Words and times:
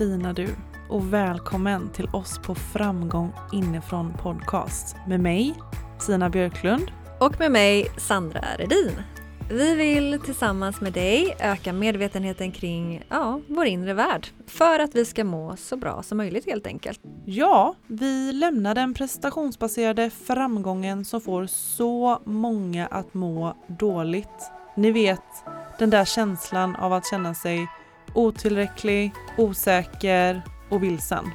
fina 0.00 0.32
du 0.32 0.48
och 0.88 1.12
välkommen 1.12 1.90
till 1.90 2.08
oss 2.12 2.38
på 2.38 2.54
Framgång 2.54 3.32
inifrån 3.52 4.14
podcast 4.22 4.96
med 5.08 5.20
mig 5.20 5.54
Tina 6.06 6.30
Björklund 6.30 6.92
Och 7.20 7.38
med 7.38 7.52
mig 7.52 7.86
Sandra 7.96 8.44
Redin. 8.58 8.92
Vi 9.50 9.74
vill 9.74 10.20
tillsammans 10.20 10.80
med 10.80 10.92
dig 10.92 11.36
öka 11.40 11.72
medvetenheten 11.72 12.52
kring 12.52 13.02
ja, 13.08 13.40
vår 13.46 13.66
inre 13.66 13.94
värld 13.94 14.26
för 14.46 14.78
att 14.78 14.94
vi 14.94 15.04
ska 15.04 15.24
må 15.24 15.56
så 15.56 15.76
bra 15.76 16.02
som 16.02 16.18
möjligt 16.18 16.46
helt 16.46 16.66
enkelt. 16.66 17.00
Ja, 17.24 17.74
vi 17.86 18.32
lämnar 18.32 18.74
den 18.74 18.94
prestationsbaserade 18.94 20.10
framgången 20.10 21.04
som 21.04 21.20
får 21.20 21.46
så 21.46 22.22
många 22.24 22.86
att 22.86 23.14
må 23.14 23.56
dåligt. 23.66 24.50
Ni 24.76 24.90
vet, 24.90 25.44
den 25.78 25.90
där 25.90 26.04
känslan 26.04 26.76
av 26.76 26.92
att 26.92 27.06
känna 27.06 27.34
sig 27.34 27.68
otillräcklig, 28.14 29.12
osäker 29.36 30.42
och 30.68 30.82
vilsen. 30.82 31.30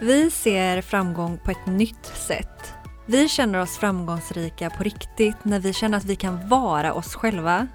Vi 0.00 0.30
ser 0.30 0.82
framgång 0.82 1.38
på 1.44 1.50
ett 1.50 1.66
nytt 1.66 2.06
sätt. 2.06 2.72
Vi 3.06 3.28
känner 3.28 3.60
oss 3.60 3.78
framgångsrika 3.78 4.70
på 4.70 4.82
riktigt 4.82 5.36
när 5.42 5.60
vi 5.60 5.72
känner 5.72 5.98
att 5.98 6.04
vi 6.04 6.16
kan 6.16 6.48
vara 6.48 6.92
oss 6.92 7.14
själva 7.14 7.66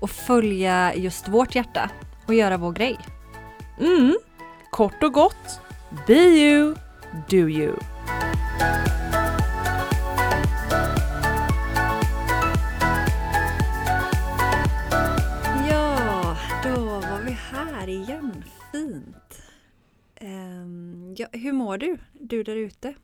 och 0.00 0.10
följa 0.10 0.94
just 0.94 1.28
vårt 1.28 1.54
hjärta 1.54 1.90
och 2.26 2.34
göra 2.34 2.56
vår 2.56 2.72
grej. 2.72 2.98
Mm, 3.80 4.16
kort 4.70 5.02
och 5.02 5.12
gott, 5.12 5.60
be 6.06 6.14
you, 6.14 6.74
do 7.28 7.48
you. 7.48 7.72
Här 17.88 17.94
igen. 17.94 18.44
Fint. 18.72 19.42
Ehm, 20.14 21.14
ja, 21.18 21.26
hur 21.32 21.52
mår 21.52 21.78
du, 21.78 21.98
du 22.12 22.42
där 22.42 22.56
ute? 22.56 22.94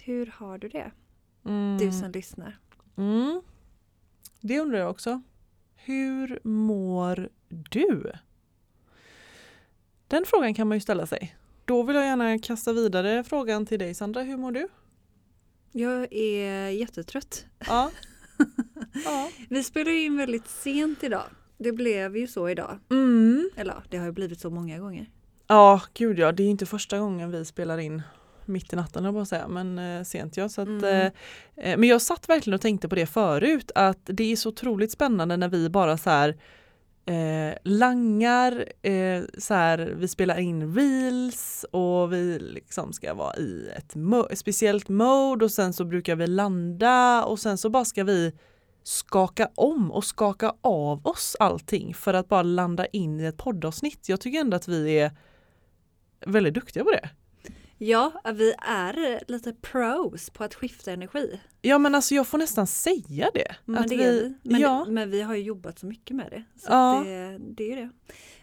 Hur 0.00 0.26
har 0.26 0.58
du 0.58 0.68
det, 0.68 0.90
Mm. 1.44 1.78
du 1.78 1.92
som 1.92 2.10
lyssnar? 2.10 2.58
Mm. 2.96 3.42
Det 4.40 4.60
undrar 4.60 4.78
jag 4.78 4.90
också. 4.90 5.22
Hur 5.76 6.40
mår 6.44 7.28
du? 7.48 8.12
Den 10.08 10.24
frågan 10.26 10.54
kan 10.54 10.68
man 10.68 10.76
ju 10.76 10.80
ställa 10.80 11.06
sig. 11.06 11.36
Då 11.64 11.82
vill 11.82 11.96
jag 11.96 12.04
gärna 12.04 12.38
kasta 12.38 12.72
vidare 12.72 13.24
frågan 13.24 13.66
till 13.66 13.78
dig 13.78 13.94
Sandra. 13.94 14.22
Hur 14.22 14.36
mår 14.36 14.52
du? 14.52 14.68
Jag 15.72 16.12
är 16.12 16.68
jättetrött. 16.68 17.46
Ja. 17.66 17.90
ja. 19.04 19.30
Vi 19.48 19.62
spelar 19.64 19.92
in 19.92 20.16
väldigt 20.16 20.48
sent 20.48 21.02
idag. 21.04 21.26
Det 21.62 21.72
blev 21.72 22.16
ju 22.16 22.26
så 22.26 22.48
idag. 22.48 22.78
Mm. 22.90 23.50
Eller 23.56 23.74
det 23.88 23.96
har 23.96 24.06
ju 24.06 24.12
blivit 24.12 24.40
så 24.40 24.50
många 24.50 24.78
gånger. 24.78 25.10
Ja, 25.46 25.80
gud 25.94 26.18
ja. 26.18 26.32
Det 26.32 26.42
är 26.42 26.48
inte 26.48 26.66
första 26.66 26.98
gången 26.98 27.30
vi 27.30 27.44
spelar 27.44 27.78
in 27.78 28.02
mitt 28.46 28.72
i 28.72 28.76
natten, 28.76 29.04
jag 29.04 29.14
bara 29.14 29.24
säga, 29.24 29.48
men 29.48 29.78
eh, 29.78 30.02
sent 30.04 30.36
ja. 30.36 30.48
Så 30.48 30.60
att, 30.62 30.68
Mm. 30.68 30.84
eh, 30.84 31.06
eh, 31.56 31.78
men 31.78 31.88
jag 31.88 32.02
satt 32.02 32.28
verkligen 32.28 32.54
och 32.54 32.60
tänkte 32.60 32.88
på 32.88 32.94
det 32.94 33.06
förut, 33.06 33.70
att 33.74 33.98
det 34.04 34.32
är 34.32 34.36
så 34.36 34.48
otroligt 34.48 34.92
spännande 34.92 35.36
när 35.36 35.48
vi 35.48 35.68
bara 35.70 35.96
så 35.98 36.10
här 36.10 36.36
eh, 37.06 37.54
langar, 37.64 38.64
eh, 38.82 39.22
så 39.38 39.54
här, 39.54 39.94
vi 39.96 40.08
spelar 40.08 40.38
in 40.40 40.74
reels 40.74 41.64
och 41.70 42.12
vi 42.12 42.38
liksom 42.38 42.92
ska 42.92 43.14
vara 43.14 43.36
i 43.36 43.68
ett 43.76 43.94
mo- 43.94 44.34
speciellt 44.34 44.88
mode 44.88 45.44
och 45.44 45.50
sen 45.50 45.72
så 45.72 45.84
brukar 45.84 46.16
vi 46.16 46.26
landa 46.26 47.24
och 47.24 47.38
sen 47.38 47.58
så 47.58 47.70
bara 47.70 47.84
ska 47.84 48.04
vi 48.04 48.32
skaka 48.82 49.48
om 49.54 49.90
och 49.92 50.04
skaka 50.04 50.52
av 50.60 51.06
oss 51.06 51.36
allting 51.40 51.94
för 51.94 52.14
att 52.14 52.28
bara 52.28 52.42
landa 52.42 52.86
in 52.86 53.20
i 53.20 53.24
ett 53.24 53.36
poddavsnitt. 53.36 54.08
Jag 54.08 54.20
tycker 54.20 54.40
ändå 54.40 54.56
att 54.56 54.68
vi 54.68 54.98
är 54.98 55.10
väldigt 56.26 56.54
duktiga 56.54 56.84
på 56.84 56.90
det. 56.90 57.10
Ja, 57.78 58.12
vi 58.34 58.52
är 58.68 59.20
lite 59.30 59.52
pros 59.52 60.30
på 60.30 60.44
att 60.44 60.54
skifta 60.54 60.92
energi. 60.92 61.40
Ja 61.62 61.78
men 61.78 61.94
alltså 61.94 62.14
jag 62.14 62.26
får 62.26 62.38
nästan 62.38 62.66
säga 62.66 63.30
det. 63.34 63.54
Men 63.64 63.88
det 63.88 63.94
är 63.94 64.12
vi. 64.12 64.34
Men, 64.42 64.60
ja, 64.60 64.84
men 64.88 65.10
vi 65.10 65.22
har 65.22 65.34
ju 65.34 65.42
jobbat 65.42 65.78
så 65.78 65.86
mycket 65.86 66.16
med 66.16 66.26
det. 66.30 66.44
Så 66.60 66.66
Ja. 66.72 67.02
det, 67.04 67.38
det 67.38 67.72
är 67.72 67.76
det. 67.76 67.90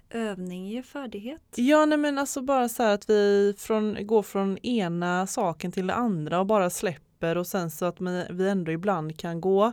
Övning 0.09 0.67
ger 0.67 0.81
färdighet. 0.81 1.41
ja 1.55 1.85
nej 1.85 1.97
men 1.97 2.17
alltså 2.17 2.41
bara 2.41 2.69
så 2.69 2.83
här 2.83 2.93
att 2.93 3.09
vi 3.09 3.53
från, 3.57 4.07
går 4.07 4.23
från 4.23 4.57
ena 4.57 5.27
saken 5.27 5.71
till 5.71 5.87
det 5.87 5.93
andra 5.93 6.39
och 6.39 6.45
bara 6.45 6.69
släpper 6.69 7.37
och 7.37 7.47
sen 7.47 7.71
så 7.71 7.85
att 7.85 8.01
vi 8.01 8.25
vi 8.29 8.49
ändå 8.49 8.71
ibland 8.71 9.19
kan 9.19 9.41
gå, 9.41 9.71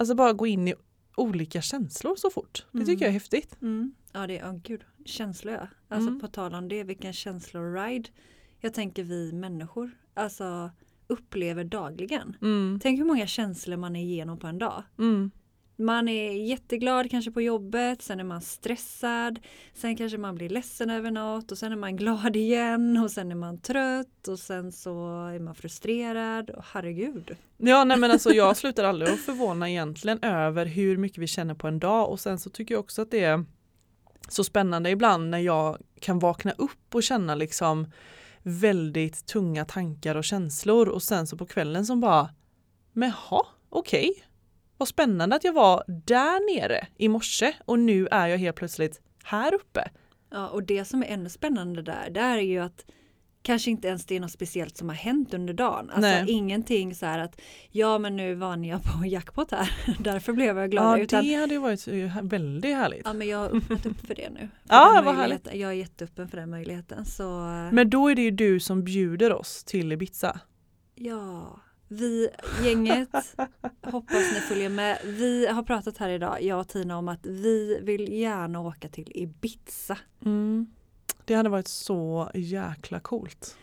alltså 0.00 0.14
bara 0.14 0.32
gå 0.32 0.46
in 0.46 0.68
i 0.68 0.74
olika 1.16 1.62
känslor 1.62 2.16
så 2.16 2.30
fort. 2.30 2.66
Det 2.72 2.78
tycker 2.78 2.92
Mm. 2.92 3.00
jag 3.00 3.08
är 3.08 3.12
häftigt. 3.12 3.56
Mm. 3.62 3.92
Ja, 4.12 4.26
det 4.26 4.38
är, 4.38 4.50
oh, 4.50 4.56
gud, 4.62 4.84
känslor 5.04 5.54
ja. 5.54 5.68
Alltså 5.88 6.08
Mm. 6.08 6.20
på 6.20 6.28
tal 6.28 6.54
om 6.54 6.68
det, 6.68 6.84
vilken 6.84 7.12
känsloride. 7.12 8.08
Jag 8.60 8.74
tänker 8.74 9.04
vi 9.04 9.32
människor, 9.32 9.90
alltså 10.14 10.70
upplever 11.06 11.64
dagligen. 11.64 12.36
Mm, 12.42 12.78
Tänk 12.82 12.98
hur 12.98 13.04
många 13.04 13.26
känslor 13.26 13.76
man 13.76 13.96
är 13.96 14.02
igenom 14.02 14.38
på 14.38 14.46
en 14.46 14.58
dag. 14.58 14.82
Man 15.80 16.08
är 16.08 16.32
jätteglad 16.32 17.10
kanske 17.10 17.30
på 17.30 17.42
jobbet, 17.42 18.02
sen 18.02 18.20
är 18.20 18.24
man 18.24 18.40
stressad, 18.40 19.40
sen 19.74 19.96
kanske 19.96 20.18
man 20.18 20.34
blir 20.34 20.48
ledsen 20.48 20.90
över 20.90 21.10
något 21.10 21.52
och 21.52 21.58
sen 21.58 21.72
är 21.72 21.76
man 21.76 21.96
glad 21.96 22.36
igen 22.36 22.96
och 22.96 23.10
sen 23.10 23.30
är 23.30 23.34
man 23.34 23.60
trött 23.60 24.28
och 24.28 24.38
sen 24.38 24.72
så 24.72 24.90
är 25.26 25.38
man 25.38 25.54
frustrerad. 25.54 26.50
Och 26.50 26.64
herregud. 26.72 27.36
Ja 27.56 27.84
nej 27.84 27.98
men 27.98 28.10
alltså 28.10 28.30
jag 28.30 28.56
slutar 28.56 28.84
aldrig 28.84 29.12
att 29.12 29.20
förvåna 29.20 29.70
egentligen 29.70 30.18
över 30.22 30.66
hur 30.66 30.96
mycket 30.96 31.18
vi 31.18 31.26
känner 31.26 31.54
på 31.54 31.68
en 31.68 31.78
dag 31.78 32.10
och 32.10 32.20
sen 32.20 32.38
så 32.38 32.50
tycker 32.50 32.74
jag 32.74 32.80
också 32.80 33.02
att 33.02 33.10
det 33.10 33.24
är 33.24 33.44
så 34.28 34.44
spännande 34.44 34.90
ibland 34.90 35.30
när 35.30 35.38
jag 35.38 35.78
kan 36.00 36.18
vakna 36.18 36.52
upp 36.52 36.94
och 36.94 37.02
känna 37.02 37.34
liksom 37.34 37.92
väldigt 38.42 39.26
tunga 39.26 39.64
tankar 39.64 40.14
och 40.14 40.24
känslor 40.24 40.88
och 40.88 41.02
sen 41.02 41.26
så 41.26 41.36
på 41.36 41.46
kvällen 41.46 41.86
som 41.86 42.00
bara 42.00 42.30
men 42.92 43.10
ha, 43.10 43.46
okej. 43.68 44.24
Vad 44.80 44.88
spännande 44.88 45.36
att 45.36 45.44
jag 45.44 45.52
var 45.52 45.84
där 45.86 46.60
nere 46.60 46.86
i 46.96 47.08
morse 47.08 47.52
och 47.64 47.78
nu 47.78 48.08
är 48.10 48.26
jag 48.26 48.38
helt 48.38 48.56
plötsligt 48.56 49.00
här 49.24 49.54
uppe. 49.54 49.90
Ja, 50.30 50.48
och 50.48 50.62
det 50.62 50.84
som 50.84 51.02
är 51.02 51.06
ännu 51.06 51.28
spännande 51.28 51.82
där, 51.82 52.10
det 52.10 52.20
är 52.20 52.38
ju 52.38 52.58
att 52.58 52.86
kanske 53.42 53.70
inte 53.70 53.88
ens 53.88 54.06
det 54.06 54.16
är 54.16 54.20
något 54.20 54.30
speciellt 54.30 54.76
som 54.76 54.88
har 54.88 54.96
hänt 54.96 55.34
under 55.34 55.54
dagen. 55.54 55.90
Alltså 55.90 56.00
Nej. 56.00 56.24
ingenting 56.30 56.94
så 56.94 57.06
här 57.06 57.18
att 57.18 57.40
ja 57.70 57.98
men 57.98 58.16
nu 58.16 58.34
vann 58.34 58.64
jag 58.64 58.82
på 58.82 59.06
jackpot 59.06 59.50
här, 59.50 59.72
därför 60.00 60.32
blev 60.32 60.58
jag 60.58 60.70
glad. 60.70 60.98
Ja 60.98 61.02
utan, 61.02 61.24
det 61.24 61.34
hade 61.34 61.54
ju 61.54 61.60
varit 61.60 61.88
väldigt 62.22 62.76
härligt. 62.76 63.02
ja 63.04 63.12
men 63.12 63.28
jag 63.28 63.38
har 63.38 63.56
öppnat 63.56 63.86
upp 63.86 64.06
för 64.06 64.14
det 64.14 64.30
nu. 64.30 64.38
För 64.68 64.74
Ja, 64.76 65.02
vad 65.04 65.14
möjligheten. 65.14 65.60
Jag 65.60 65.70
är 65.70 65.74
jätteöppen 65.74 66.28
för 66.28 66.36
den 66.36 66.50
möjligheten. 66.50 67.04
Så 67.04 67.30
Men 67.72 67.90
då 67.90 68.08
är 68.08 68.14
det 68.14 68.22
ju 68.22 68.30
du 68.30 68.60
som 68.60 68.84
bjuder 68.84 69.32
oss 69.32 69.64
till 69.64 69.92
Ibiza. 69.92 70.40
Ja, 70.94 71.60
vi 71.90 72.28
gänget, 72.64 73.36
hoppas 73.82 74.32
ni 74.34 74.40
följer 74.40 74.68
med. 74.68 74.98
Vi 75.04 75.46
har 75.46 75.62
pratat 75.62 75.98
här 75.98 76.08
idag, 76.08 76.42
jag 76.42 76.60
och 76.60 76.68
Tina, 76.68 76.98
om 76.98 77.08
att 77.08 77.26
vi 77.26 77.80
vill 77.82 78.12
gärna 78.12 78.60
åka 78.60 78.88
till 78.88 79.12
Ibiza. 79.14 79.98
Mm. 80.24 80.66
Det 81.24 81.34
hade 81.34 81.48
varit 81.48 81.68
så 81.68 82.30
jäkla 82.34 83.00
coolt. 83.00 83.56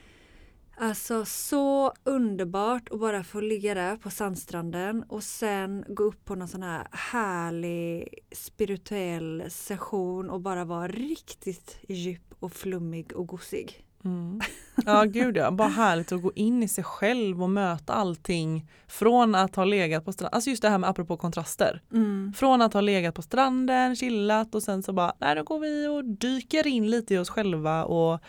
Alltså 0.79 1.25
så 1.25 1.93
underbart 2.03 2.89
att 2.91 2.99
bara 2.99 3.23
få 3.23 3.41
ligga 3.41 3.73
där 3.73 3.97
på 3.97 4.09
sandstranden 4.09 5.03
och 5.03 5.23
sen 5.23 5.85
gå 5.87 6.03
upp 6.03 6.25
på 6.25 6.35
någon 6.35 6.47
sån 6.47 6.63
här 6.63 6.87
härlig 6.91 8.09
spirituell 8.31 9.43
session 9.49 10.29
och 10.29 10.41
bara 10.41 10.65
vara 10.65 10.87
riktigt 10.87 11.79
djup 11.87 12.33
och 12.39 12.51
flummig 12.51 13.15
och 13.15 13.27
gosig. 13.27 13.86
Mm. 14.05 14.41
Ja 14.85 15.03
gud 15.03 15.37
ja, 15.37 15.51
bara 15.51 15.67
härligt 15.67 16.11
att 16.11 16.21
gå 16.21 16.31
in 16.35 16.63
i 16.63 16.67
sig 16.67 16.83
själv 16.83 17.43
och 17.43 17.49
möta 17.49 17.93
allting 17.93 18.69
från 18.87 19.35
att 19.35 19.55
ha 19.55 19.65
legat 19.65 20.05
på 20.05 20.13
stranden, 20.13 20.33
alltså 20.33 20.49
just 20.49 20.61
det 20.61 20.69
här 20.69 20.77
med 20.77 20.89
apropå 20.89 21.17
kontraster. 21.17 21.81
Mm. 21.93 22.33
Från 22.35 22.61
att 22.61 22.73
ha 22.73 22.81
legat 22.81 23.15
på 23.15 23.21
stranden, 23.21 23.95
chillat 23.95 24.55
och 24.55 24.63
sen 24.63 24.83
så 24.83 24.93
bara, 24.93 25.13
nej 25.19 25.35
då 25.35 25.43
går 25.43 25.59
vi 25.59 25.87
och 25.87 26.05
dyker 26.05 26.67
in 26.67 26.89
lite 26.89 27.13
i 27.13 27.17
oss 27.17 27.29
själva 27.29 27.85
och 27.85 28.19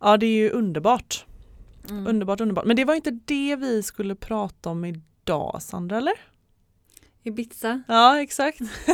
ja 0.00 0.16
det 0.16 0.26
är 0.26 0.36
ju 0.36 0.50
underbart. 0.50 1.26
Mm. 1.90 2.06
Underbart, 2.06 2.40
underbart. 2.40 2.64
Men 2.64 2.76
det 2.76 2.84
var 2.84 2.94
inte 2.94 3.10
det 3.10 3.56
vi 3.56 3.82
skulle 3.82 4.14
prata 4.14 4.70
om 4.70 4.84
idag 4.84 5.62
Sandra 5.62 5.98
eller? 5.98 6.14
Ibiza. 7.22 7.82
Ja 7.88 8.20
exakt. 8.20 8.60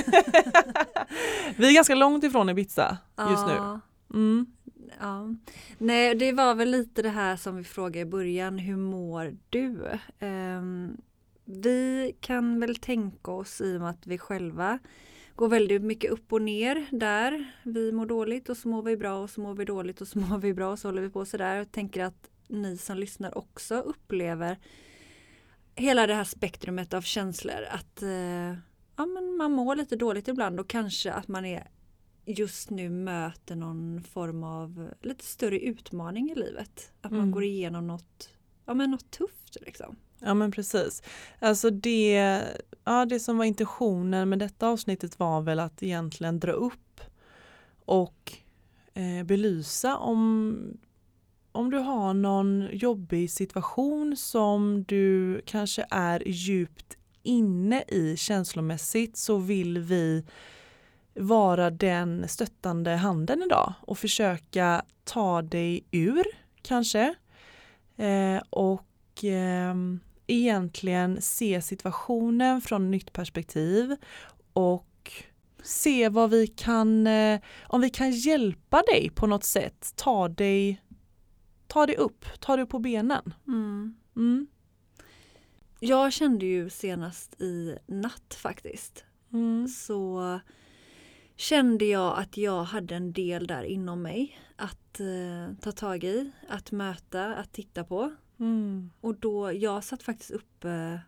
vi 1.56 1.68
är 1.68 1.74
ganska 1.74 1.94
långt 1.94 2.24
ifrån 2.24 2.48
Ibiza 2.48 2.98
just 3.30 3.46
nu. 3.46 3.52
Ja. 3.52 3.80
Mm. 4.14 4.55
Ja. 5.00 5.34
Nej, 5.78 6.14
det 6.14 6.32
var 6.32 6.54
väl 6.54 6.70
lite 6.70 7.02
det 7.02 7.08
här 7.08 7.36
som 7.36 7.56
vi 7.56 7.64
frågade 7.64 7.98
i 7.98 8.04
början. 8.04 8.58
Hur 8.58 8.76
mår 8.76 9.36
du? 9.50 9.80
Um, 10.20 10.96
vi 11.44 12.16
kan 12.20 12.60
väl 12.60 12.76
tänka 12.76 13.30
oss 13.30 13.60
i 13.60 13.76
och 13.76 13.80
med 13.80 13.90
att 13.90 14.06
vi 14.06 14.18
själva 14.18 14.78
går 15.34 15.48
väldigt 15.48 15.82
mycket 15.82 16.10
upp 16.10 16.32
och 16.32 16.42
ner 16.42 16.86
där. 16.90 17.52
Vi 17.62 17.92
mår 17.92 18.06
dåligt 18.06 18.48
och 18.48 18.56
så 18.56 18.68
mår 18.68 18.82
vi 18.82 18.96
bra 18.96 19.18
och 19.18 19.30
så 19.30 19.40
mår 19.40 19.54
vi 19.54 19.64
dåligt 19.64 20.00
och 20.00 20.08
så 20.08 20.18
mår 20.30 20.38
vi 20.38 20.54
bra 20.54 20.70
och 20.70 20.78
så 20.78 20.88
håller 20.88 21.02
vi 21.02 21.10
på 21.10 21.24
sådär. 21.24 21.56
Jag 21.56 21.72
tänker 21.72 22.04
att 22.04 22.30
ni 22.48 22.76
som 22.76 22.98
lyssnar 22.98 23.38
också 23.38 23.74
upplever 23.74 24.58
hela 25.74 26.06
det 26.06 26.14
här 26.14 26.24
spektrumet 26.24 26.94
av 26.94 27.02
känslor. 27.02 27.64
Att 27.70 28.02
eh, 28.02 28.54
ja, 28.96 29.06
men 29.06 29.36
man 29.36 29.52
mår 29.52 29.76
lite 29.76 29.96
dåligt 29.96 30.28
ibland 30.28 30.60
och 30.60 30.68
kanske 30.68 31.12
att 31.12 31.28
man 31.28 31.44
är 31.44 31.66
just 32.26 32.70
nu 32.70 32.90
möter 32.90 33.56
någon 33.56 34.02
form 34.12 34.44
av 34.44 34.90
lite 35.02 35.24
större 35.24 35.58
utmaning 35.60 36.30
i 36.30 36.34
livet. 36.34 36.92
Att 37.00 37.10
man 37.10 37.20
Mm. 37.20 37.30
går 37.32 37.44
igenom 37.44 37.86
något, 37.86 38.28
ja, 38.64 38.74
men 38.74 38.90
något 38.90 39.10
tufft. 39.10 39.56
Liksom. 39.60 39.96
Ja 40.20 40.34
men 40.34 40.50
precis. 40.52 41.02
Alltså 41.38 41.70
det, 41.70 42.42
ja, 42.84 43.04
det 43.06 43.20
som 43.20 43.38
var 43.38 43.44
intentionen 43.44 44.28
med 44.28 44.38
detta 44.38 44.68
avsnittet 44.68 45.18
var 45.18 45.40
väl 45.40 45.60
att 45.60 45.82
egentligen 45.82 46.40
dra 46.40 46.52
upp 46.52 47.00
och 47.84 48.32
eh, 48.94 49.24
belysa 49.26 49.96
om, 49.96 50.56
om 51.52 51.70
du 51.70 51.78
har 51.78 52.14
någon 52.14 52.68
jobbig 52.72 53.30
situation 53.30 54.16
som 54.16 54.84
du 54.88 55.40
kanske 55.46 55.86
är 55.90 56.28
djupt 56.28 56.96
inne 57.22 57.84
i 57.88 58.16
känslomässigt 58.16 59.16
så 59.16 59.38
vill 59.38 59.78
vi 59.78 60.24
vara 61.16 61.70
den 61.70 62.28
stöttande 62.28 62.90
handen 62.90 63.42
idag 63.42 63.74
och 63.80 63.98
försöka 63.98 64.82
ta 65.04 65.42
dig 65.42 65.84
ur 65.90 66.24
kanske. 66.62 67.14
Eh, 67.96 68.42
och 68.50 68.84
ehm, 69.22 70.00
egentligen 70.26 71.22
se 71.22 71.62
situationen 71.62 72.60
från 72.60 72.90
nytt 72.90 73.12
perspektiv 73.12 73.96
och 74.52 75.12
se 75.62 76.08
vad 76.08 76.30
vi 76.30 76.46
kan, 76.46 77.06
eh, 77.06 77.40
om 77.62 77.80
vi 77.80 77.90
kan 77.90 78.10
hjälpa 78.10 78.82
dig 78.82 79.10
på 79.14 79.26
något 79.26 79.44
sätt, 79.44 79.92
ta 79.96 80.28
dig, 80.28 80.82
ta 81.66 81.86
dig 81.86 81.96
upp, 81.96 82.24
ta 82.40 82.56
dig 82.56 82.62
upp 82.62 82.70
på 82.70 82.78
benen. 82.78 83.34
Mm. 83.46 84.46
Jag 85.80 86.12
kände 86.12 86.46
ju 86.46 86.70
senast 86.70 87.40
i 87.40 87.78
natt 87.86 88.36
faktiskt 88.38 89.04
Mm. 89.32 89.68
så 89.68 90.40
kände 91.36 91.84
jag 91.84 92.18
att 92.18 92.36
jag 92.36 92.64
hade 92.64 92.94
en 92.94 93.12
del 93.12 93.46
där 93.46 93.62
inom 93.62 94.02
mig 94.02 94.38
att 94.56 95.00
eh, 95.00 95.56
ta 95.60 95.72
tag 95.72 96.04
i, 96.04 96.30
att 96.48 96.72
möta, 96.72 97.34
att 97.34 97.52
titta 97.52 97.84
på. 97.84 98.14
Mm. 98.38 98.90
Och 99.00 99.14
då, 99.16 99.52
jag 99.52 99.84
satt 99.84 100.02
faktiskt 100.02 100.30
uppe 100.30 101.00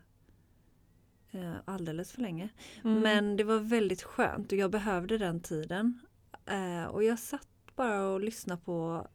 eh, 1.31 1.53
alldeles 1.65 2.11
för 2.11 2.21
länge. 2.21 2.49
Mm. 2.83 2.99
Men 2.99 3.37
det 3.37 3.43
var 3.43 3.59
väldigt 3.59 4.03
skönt 4.03 4.51
och 4.51 4.57
jag 4.57 4.71
behövde 4.71 5.17
den 5.17 5.39
tiden. 5.41 5.99
Eh, 6.45 6.85
och 6.85 7.03
jag 7.03 7.19
satt 7.19 7.47
bara 7.75 8.07
och 8.07 8.21
lyssnade 8.21 8.61
på 8.61 9.07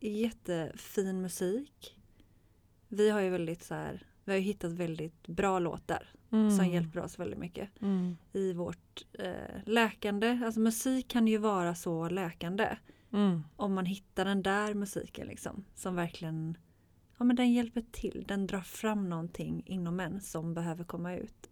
jättefin 0.00 1.22
musik. 1.22 1.98
Vi 2.88 3.10
har 3.10 3.20
ju 3.20 3.30
väldigt 3.30 3.64
så 3.64 3.74
här, 3.74 4.06
vi 4.24 4.32
har 4.32 4.38
hittat 4.38 4.72
väldigt 4.72 5.28
bra 5.28 5.58
låtar 5.58 6.12
Mm. 6.32 6.50
som 6.56 6.66
hjälper 6.68 7.00
oss 7.00 7.18
väldigt 7.18 7.38
mycket 7.38 7.68
Mm. 7.82 8.16
i 8.32 8.52
vårt 8.52 9.04
eh, 9.18 9.60
läkande. 9.66 10.40
Alltså 10.44 10.60
musik 10.60 11.08
kan 11.08 11.28
ju 11.28 11.38
vara 11.38 11.74
så 11.74 12.08
läkande. 12.08 12.76
Mm. 13.12 13.42
Om 13.56 13.74
man 13.74 13.86
hittar 13.86 14.24
den 14.24 14.42
där 14.42 14.74
musiken 14.74 15.26
liksom 15.26 15.64
som 15.74 15.94
verkligen 15.96 16.58
Ja 17.18 17.24
men 17.24 17.36
den 17.36 17.52
hjälper 17.52 17.84
till, 17.92 18.24
den 18.28 18.46
drar 18.46 18.60
fram 18.60 19.08
någonting 19.10 19.62
inom 19.66 20.00
en 20.00 20.20
som 20.20 20.54
behöver 20.54 20.84
komma 20.84 21.14
ut. 21.14 21.48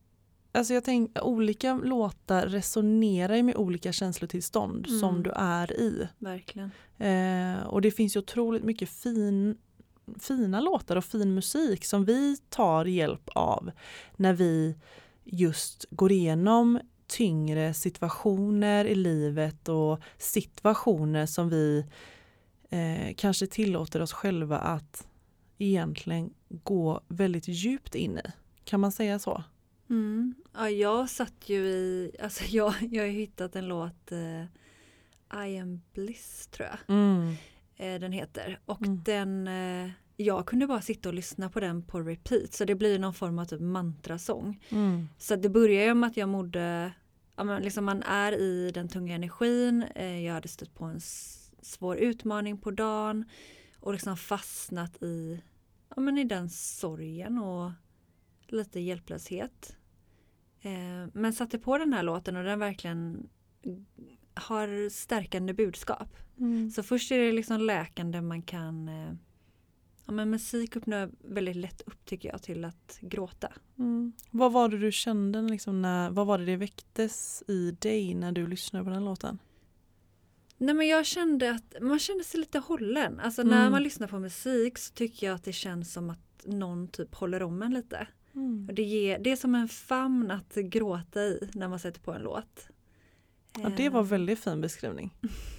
Alltså 0.53 0.75
jag 0.75 0.85
tänker, 0.85 1.23
olika 1.25 1.75
låtar 1.75 2.47
resonerar 2.47 3.37
ju 3.37 3.43
med 3.43 3.57
olika 3.57 3.93
känslotillstånd 3.93 4.87
Mm. 4.89 5.01
som 5.01 5.23
du 5.23 5.31
är 5.37 5.73
i. 5.81 6.09
Verkligen. 6.19 6.71
Eh, 6.99 7.63
och 7.67 7.83
det 7.83 7.91
finns 7.91 8.17
ju 8.17 8.21
otroligt 8.21 8.65
mycket 8.65 8.89
fin, 8.91 9.59
fina 10.21 10.61
låtar 10.61 10.97
och 10.97 11.05
fin 11.05 11.35
musik 11.35 11.85
som 11.85 12.05
vi 12.05 12.37
tar 12.49 12.85
hjälp 12.85 13.29
av 13.35 13.71
när 14.17 14.33
vi 14.33 14.77
just 15.25 15.85
går 15.91 16.13
igenom 16.13 16.81
tyngre 17.07 17.75
situationer 17.75 18.85
i 18.85 18.95
livet 18.95 19.69
och 19.69 20.01
situationer 20.19 21.27
som 21.27 21.49
vi 21.49 21.87
eh, 22.71 23.15
kanske 23.17 23.47
tillåter 23.47 24.03
oss 24.03 24.13
själva 24.13 24.59
att 24.59 25.07
egentligen 25.59 26.35
gå 26.49 27.01
väldigt 27.09 27.49
djupt 27.49 27.95
in 27.95 28.19
i. 28.19 28.33
Kan 28.65 28.81
man 28.81 28.93
säga 28.93 29.19
så? 29.19 29.45
Mm. 29.91 30.35
Ja, 30.55 30.71
jag 30.71 31.11
satt 31.11 31.49
ju 31.49 31.67
i, 31.67 32.17
alltså 32.23 32.45
jag, 32.45 32.75
jag 32.91 33.03
har 33.03 33.11
hittat 33.11 33.57
en 33.57 33.69
låt 33.69 34.13
eh, 34.13 34.43
I 35.47 35.59
am 35.59 35.81
bliss 35.95 36.49
tror 36.51 36.69
jag 36.69 36.97
Mm. 36.97 37.35
Eh, 37.81 38.01
den 38.01 38.13
heter. 38.13 38.61
Och 38.67 38.83
Mm. 38.87 39.03
den, 39.05 39.49
eh, 39.49 39.91
jag 40.17 40.47
kunde 40.47 40.67
bara 40.67 40.81
sitta 40.81 41.09
och 41.09 41.15
lyssna 41.15 41.51
på 41.51 41.61
den 41.61 41.83
på 41.83 42.01
repeat 42.01 42.53
så 42.53 42.65
det 42.65 42.75
blir 42.75 42.99
någon 42.99 43.15
form 43.15 43.39
av 43.39 43.45
typ 43.45 43.61
mantrasång. 43.61 44.61
Mm. 44.71 45.09
Så 45.19 45.37
det 45.37 45.49
börjar 45.49 45.85
ju 45.85 45.95
med 45.95 46.07
att 46.07 46.17
jag 46.17 46.29
mådde, 46.29 46.93
ja 47.37 47.45
men 47.45 47.63
liksom 47.63 47.85
man 47.85 48.03
är 48.03 48.33
i 48.33 48.71
den 48.75 48.89
tunga 48.89 49.15
energin, 49.15 49.83
eh, 49.95 50.25
jag 50.25 50.35
hade 50.35 50.49
stött 50.49 50.75
på 50.75 50.85
en 50.85 51.01
svår 51.63 51.97
utmaning 51.97 52.59
på 52.59 52.71
dagen 52.71 53.25
och 53.81 53.93
liksom 53.93 54.17
fastnat 54.17 55.03
i, 55.03 55.43
ja 55.97 56.01
men 56.03 56.19
i 56.19 56.25
den 56.25 56.51
sorgen 56.51 57.39
och 57.39 57.71
lite 58.49 58.81
hjälplöshet. 58.81 59.77
Men 61.13 61.33
satte 61.33 61.59
på 61.59 61.79
den 61.79 61.93
här 61.93 62.03
låten 62.03 62.37
och 62.37 62.45
den 62.45 62.59
verkligen 62.59 63.29
har 64.35 64.89
stärkande 64.89 65.53
budskap. 65.55 66.17
Mm. 66.39 66.71
Så 66.71 66.83
först 66.83 67.13
är 67.13 67.19
det 67.19 67.33
liksom 67.33 67.61
läkande 67.61 68.21
man 68.21 68.43
kan 68.43 68.89
eh, 68.89 69.13
Ja 70.07 70.13
men 70.15 70.31
musik 70.31 70.77
öppnar 70.77 71.11
väldigt 71.25 71.57
lätt 71.57 71.81
upp 71.87 72.05
tycker 72.05 72.29
jag 72.29 72.43
till 72.43 72.65
att 72.65 72.99
gråta. 73.01 73.53
Mm. 73.79 74.13
Vad 74.31 74.53
var 74.53 74.69
det 74.69 74.79
du 74.79 74.93
kände, 74.93 75.43
liksom 75.43 75.83
när, 75.83 76.11
vad 76.11 76.27
var 76.27 76.39
det 76.39 76.45
det 76.45 76.57
väcktes 76.57 77.43
i 77.49 77.71
dig 77.71 78.15
när 78.15 78.33
du 78.33 78.47
lyssnade 78.47 78.85
på 78.85 78.91
den 78.91 79.05
låten? 79.05 79.39
Nej 80.59 80.75
men 80.75 80.87
jag 80.89 81.07
kände 81.07 81.51
att 81.51 81.75
man 81.81 81.99
kände 81.99 82.25
sig 82.25 82.41
lite 82.41 82.59
hållen. 82.59 83.21
Alltså 83.21 83.43
när 83.43 83.61
Mm. 83.61 83.73
man 83.73 83.83
lyssnar 83.83 84.07
på 84.09 84.19
musik 84.19 84.79
så 84.79 84.95
tycker 84.95 85.27
jag 85.27 85.35
att 85.35 85.45
det 85.45 85.53
känns 85.53 85.93
som 85.93 86.11
att 86.11 86.45
någon 86.47 86.89
typ 86.89 87.15
håller 87.15 87.43
om 87.43 87.63
en 87.63 87.75
lite. 87.75 88.07
Och 88.69 88.75
det, 88.75 88.83
ger, 88.83 89.19
det 89.19 89.31
är 89.31 89.37
som 89.37 89.55
en 89.55 89.69
famn 89.69 90.31
att 90.31 90.55
gråta 90.55 91.21
i 91.23 91.49
när 91.55 91.69
man 91.69 91.79
sätter 91.79 92.01
på 92.01 92.13
en 92.13 92.23
låt. 92.23 92.69
Ja, 93.63 93.71
det 93.77 93.89
var 93.89 94.01
Eh, 94.01 94.07
väldigt 94.07 94.39
fin 94.39 94.61
beskrivning. 94.61 95.11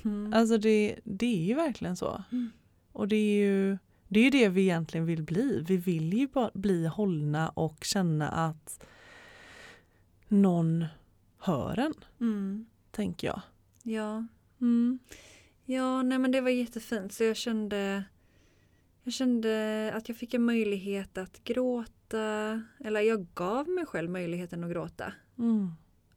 mm. 0.03 0.33
Alltså 0.33 0.57
det, 0.57 0.99
det 1.03 1.25
är 1.41 1.45
ju 1.45 1.53
verkligen 1.53 1.95
så. 1.97 2.23
Mm. 2.31 2.49
Och 2.91 3.07
det 3.07 3.15
är 3.15 3.35
ju 3.45 3.77
det, 4.07 4.19
är 4.19 4.31
det 4.31 4.49
vi 4.49 4.61
egentligen 4.61 5.05
vill 5.05 5.23
bli. 5.23 5.63
Vi 5.67 5.77
vill 5.77 6.13
ju 6.13 6.27
bara 6.27 6.51
bli 6.53 6.85
hållna 6.87 7.49
och 7.49 7.83
känna 7.83 8.29
att 8.29 8.85
någon 10.27 10.85
hör 11.39 11.79
en, 11.79 11.93
Mm. 12.19 12.65
tänker 12.91 13.27
jag. 13.27 13.41
Ja. 13.83 14.25
Mm. 14.61 14.99
ja, 15.65 16.01
nej 16.03 16.19
men 16.19 16.31
det 16.31 16.41
var 16.41 16.49
jättefint 16.49 17.13
så 17.13 17.23
jag 17.23 17.35
kände 17.37 18.03
jag 19.03 19.13
kände 19.13 19.91
att 19.95 20.09
jag 20.09 20.17
fick 20.17 20.33
en 20.33 20.43
möjlighet 20.45 21.17
att 21.17 21.43
gråta, 21.43 22.61
eller 22.79 23.01
jag 23.01 23.27
gav 23.33 23.69
mig 23.69 23.85
själv 23.85 24.09
möjligheten 24.11 24.63
att 24.63 24.71
gråta 24.71 25.13
Mm. 25.37 25.71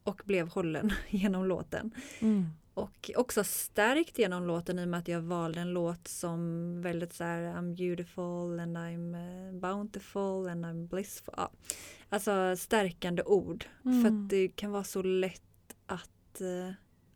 Och 0.05 0.21
blev 0.25 0.47
hållen 0.49 0.91
genom 1.09 1.45
låten. 1.45 1.91
Mm. 2.19 2.45
Och 2.73 3.11
också 3.15 3.43
stärkt 3.43 4.19
genom 4.19 4.47
låten 4.47 4.79
i 4.79 4.83
och 4.83 4.87
med 4.87 4.99
att 4.99 5.07
jag 5.07 5.21
valde 5.21 5.59
en 5.61 5.73
låt 5.73 6.07
som 6.07 6.81
väldigt 6.81 7.13
så 7.13 7.23
här 7.23 7.41
I'm 7.41 7.75
beautiful 7.75 8.59
and 8.59 8.77
I'm 8.77 9.15
eh, 9.15 9.59
bountiful 9.59 10.49
and 10.49 10.65
I'm 10.65 10.87
blissful. 10.87 11.33
Ja. 11.37 11.51
Alltså 12.09 12.55
stärkande 12.57 13.23
ord. 13.23 13.65
För 13.83 13.89
Mm. 13.89 14.05
att 14.23 14.29
det 14.29 14.47
kan 14.47 14.71
vara 14.71 14.83
så 14.83 15.01
lätt 15.01 15.75
att, 15.85 16.41
eh, 16.41 16.71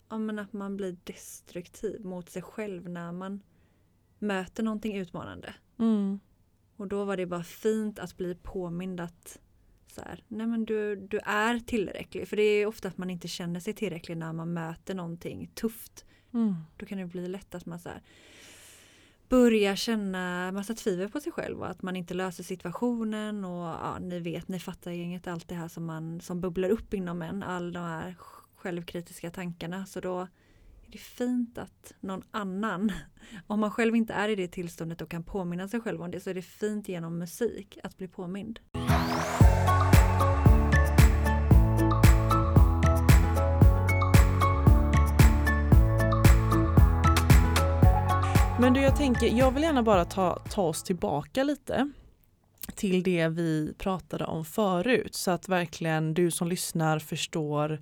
ja, 0.10 0.18
men 0.18 0.40
att 0.40 0.54
man 0.54 0.78
blir 0.78 0.98
destruktiv 1.04 2.06
mot 2.06 2.30
sig 2.30 2.42
själv 2.42 2.90
när 2.90 3.12
man 3.12 3.42
möter 4.20 4.64
någonting 4.64 4.98
utmanande. 4.98 5.54
Mm. 5.80 6.20
Och 6.78 6.88
då 6.88 7.06
var 7.06 7.18
det 7.18 7.26
bara 7.26 7.44
fint 7.44 8.00
att 8.00 8.18
bli 8.18 8.36
påmind 8.36 9.00
att 9.00 9.40
så 9.92 10.02
här, 10.02 10.24
nej 10.28 10.48
men 10.48 10.66
du, 10.66 10.96
du 10.96 11.20
är 11.26 11.60
tillräcklig. 11.60 12.28
För 12.28 12.38
det 12.38 12.44
är 12.44 12.66
ofta 12.66 12.88
att 12.88 12.98
man 12.98 13.10
inte 13.10 13.28
känner 13.28 13.60
sig 13.60 13.74
tillräcklig 13.74 14.18
när 14.18 14.34
man 14.34 14.54
möter 14.54 14.96
någonting 14.96 15.52
tufft. 15.56 16.06
Mm. 16.34 16.56
Då 16.78 16.86
kan 16.86 16.98
det 16.98 17.06
bli 17.06 17.28
lätt 17.28 17.56
att 17.56 17.66
man 17.66 17.80
så 17.80 17.90
här, 17.90 18.02
börjar 19.30 19.76
känna 19.76 20.52
massa 20.52 20.74
tvivel 20.74 21.10
på 21.10 21.20
sig 21.20 21.32
själv 21.32 21.60
och 21.60 21.70
att 21.70 21.82
man 21.82 21.96
inte 21.96 22.14
löser 22.14 22.44
situationen 22.44 23.46
och 23.46 23.66
ja, 23.66 23.98
ni 24.00 24.20
vet, 24.20 24.48
ni 24.48 24.60
fattar 24.60 24.92
gänget 24.92 25.28
allt 25.28 25.48
det 25.48 25.56
här 25.56 25.68
som, 25.68 25.86
man, 25.86 26.22
som 26.22 26.42
bubblar 26.42 26.70
upp 26.70 26.94
inom 26.94 27.22
en, 27.22 27.44
all 27.44 27.74
de 27.74 27.80
här 27.80 28.16
självkritiska 28.56 29.32
tankarna. 29.32 29.86
Så 29.86 30.00
då 30.00 30.20
är 30.20 30.92
det 30.92 30.98
fint 30.98 31.58
att 31.58 31.94
någon 32.00 32.24
annan, 32.32 32.92
om 33.48 33.60
man 33.60 33.72
själv 33.72 33.96
inte 33.96 34.14
är 34.14 34.30
i 34.30 34.36
det 34.36 34.48
tillståndet 34.48 35.02
och 35.02 35.10
kan 35.10 35.24
påminna 35.24 35.68
sig 35.68 35.82
själv 35.82 36.02
om 36.02 36.12
det, 36.12 36.20
så 36.20 36.30
är 36.30 36.34
det 36.34 36.42
fint 36.42 36.90
genom 36.90 37.18
musik 37.18 37.78
att 37.84 37.98
bli 37.98 38.08
påmind. 38.08 38.60
Men 48.62 48.74
du, 48.74 48.82
jag 48.82 48.96
tänker, 48.96 49.28
jag 49.28 49.52
vill 49.52 49.64
gärna 49.64 49.84
bara 49.84 50.06
ta, 50.06 50.40
ta 50.50 50.62
oss 50.62 50.84
tillbaka 50.84 51.44
lite 51.44 51.92
till 52.76 53.04
det 53.04 53.28
vi 53.28 53.74
pratade 53.78 54.26
om 54.26 54.46
förut 54.46 55.16
så 55.16 55.32
att 55.32 55.50
verkligen 55.50 56.14
du 56.14 56.32
som 56.32 56.48
lyssnar 56.48 57.00
förstår 57.00 57.82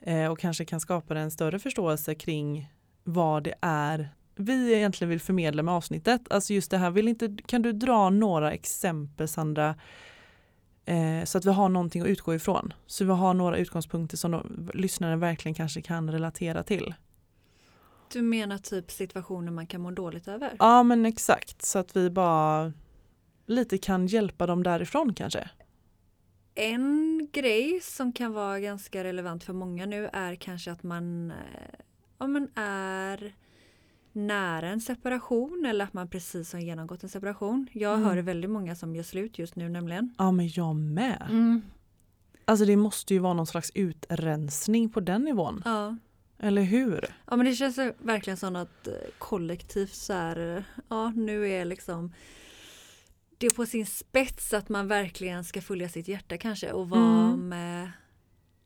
eh, 0.00 0.26
och 0.26 0.38
kanske 0.38 0.64
kan 0.64 0.80
skapa 0.80 1.18
en 1.18 1.30
större 1.30 1.58
förståelse 1.58 2.14
kring 2.14 2.72
vad 3.04 3.42
det 3.42 3.54
är 3.60 4.08
vi 4.34 4.74
egentligen 4.74 5.08
vill 5.08 5.20
förmedla 5.20 5.62
med 5.62 5.74
avsnittet. 5.74 6.20
Alltså 6.30 6.52
just 6.52 6.70
det 6.70 6.78
här, 6.78 6.90
vill 6.90 7.08
inte, 7.08 7.36
kan 7.46 7.62
du 7.62 7.72
dra 7.72 8.10
några 8.10 8.52
exempel 8.52 9.28
Sandra 9.28 9.74
eh, 10.84 11.24
så 11.24 11.38
att 11.38 11.44
vi 11.44 11.52
har 11.52 11.68
någonting 11.68 12.02
att 12.02 12.08
utgå 12.08 12.34
ifrån. 12.34 12.72
Så 12.86 13.04
vi 13.04 13.12
har 13.12 13.34
några 13.34 13.56
utgångspunkter 13.56 14.16
som 14.16 14.30
de, 14.30 14.70
lyssnaren 14.74 15.20
verkligen 15.20 15.54
kanske 15.54 15.82
kan 15.82 16.10
relatera 16.10 16.62
till. 16.62 16.94
Du 18.12 18.22
menar 18.22 18.58
typ 18.58 18.90
situationer 18.90 19.52
man 19.52 19.66
kan 19.66 19.80
må 19.80 19.90
dåligt 19.90 20.28
över? 20.28 20.52
Ja 20.58 20.82
men 20.82 21.06
exakt 21.06 21.62
så 21.62 21.78
att 21.78 21.96
vi 21.96 22.10
bara 22.10 22.72
lite 23.46 23.78
kan 23.78 24.06
hjälpa 24.06 24.46
dem 24.46 24.62
därifrån 24.62 25.14
kanske. 25.14 25.50
En 26.54 27.28
grej 27.32 27.80
som 27.82 28.12
kan 28.12 28.32
vara 28.32 28.60
ganska 28.60 29.04
relevant 29.04 29.44
för 29.44 29.52
många 29.52 29.86
nu 29.86 30.10
är 30.12 30.34
kanske 30.34 30.72
att 30.72 30.82
man, 30.82 31.30
eh, 31.30 31.36
ja, 32.18 32.26
men 32.26 32.48
är 32.54 33.32
nära 34.12 34.68
en 34.68 34.80
separation 34.80 35.66
eller 35.68 35.84
att 35.84 35.92
man 35.92 36.08
precis 36.08 36.52
har 36.52 36.60
genomgått 36.60 37.02
en 37.02 37.08
separation. 37.08 37.66
Jag 37.72 37.94
Mm. 37.94 38.04
hör 38.04 38.16
väldigt 38.16 38.50
många 38.50 38.74
som 38.74 38.96
gör 38.96 39.02
slut 39.02 39.38
just 39.38 39.56
nu 39.56 39.68
nämligen. 39.68 40.14
Ja 40.18 40.32
men 40.32 40.48
jag 40.48 40.76
med. 40.76 41.26
Mm. 41.30 41.62
Alltså 42.44 42.64
det 42.64 42.76
måste 42.76 43.14
ju 43.14 43.20
vara 43.20 43.34
någon 43.34 43.46
slags 43.46 43.70
utrensning 43.74 44.88
på 44.90 45.00
den 45.00 45.22
nivån. 45.24 45.62
Ja. 45.64 45.96
Eller 46.42 46.62
hur? 46.62 47.04
ja, 47.26 47.36
men 47.36 47.46
det 47.46 47.54
känns 47.54 47.78
verkligen 47.98 48.36
som 48.36 48.56
att 48.56 48.86
eh, 48.86 48.92
kollektivt 49.18 49.94
så 49.94 50.12
här, 50.12 50.56
eh, 50.56 50.62
ja 50.88 51.10
nu 51.10 51.48
är 51.50 51.64
liksom 51.64 52.12
det 53.38 53.46
är 53.46 53.50
på 53.50 53.66
sin 53.66 53.86
spets 53.86 54.52
att 54.52 54.68
man 54.68 54.88
verkligen 54.88 55.44
ska 55.44 55.60
följa 55.60 55.88
sitt 55.88 56.08
hjärta 56.08 56.36
kanske 56.38 56.72
och 56.72 56.88
vara 56.88 57.26
Mm. 57.28 57.48
med 57.48 57.90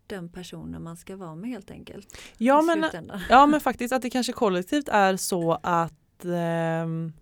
den 0.06 0.28
personen 0.28 0.82
man 0.82 0.96
ska 0.96 1.16
vara 1.16 1.34
med 1.34 1.50
helt 1.50 1.70
enkelt. 1.70 2.18
Ja 2.38 2.62
men, 2.62 2.82
slutändan. 2.82 3.20
ja 3.30 3.46
men 3.46 3.60
faktiskt 3.60 3.92
att 3.94 4.02
det 4.02 4.10
kanske 4.10 4.32
kollektivt 4.32 4.88
är 4.88 5.16
så 5.16 5.58
att 5.62 6.24
ehm, 6.24 7.12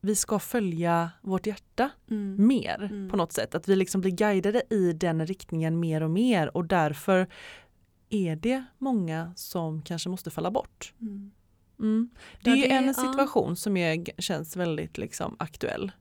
vi 0.00 0.14
ska 0.16 0.38
följa 0.38 1.10
vårt 1.22 1.46
hjärta 1.46 1.90
Mm. 2.10 2.46
mer 2.46 2.82
Mm. 2.90 3.10
på 3.10 3.16
något 3.16 3.32
sätt. 3.32 3.54
Att 3.54 3.68
vi 3.68 3.76
liksom 3.76 4.00
blir 4.00 4.12
guidade 4.12 4.62
i 4.70 4.92
den 4.92 5.26
riktningen 5.26 5.80
mer 5.80 6.02
och 6.02 6.10
mer 6.10 6.56
och 6.56 6.64
därför 6.64 7.26
är 8.10 8.36
det 8.36 8.64
många 8.78 9.32
som 9.36 9.82
kanske 9.82 10.08
måste 10.08 10.30
falla 10.30 10.50
bort. 10.50 10.94
Mm. 11.00 11.30
Mm. 11.78 12.10
Det 12.42 12.50
Ja, 12.50 12.56
är 12.56 12.68
det- 12.68 12.74
en 12.74 12.86
ja. 12.86 12.94
situation 12.94 13.56
som 13.56 13.76
är, 13.76 14.20
känns 14.20 14.56
väldigt 14.56 14.98
liksom 14.98 15.36
aktuell. 15.38 15.92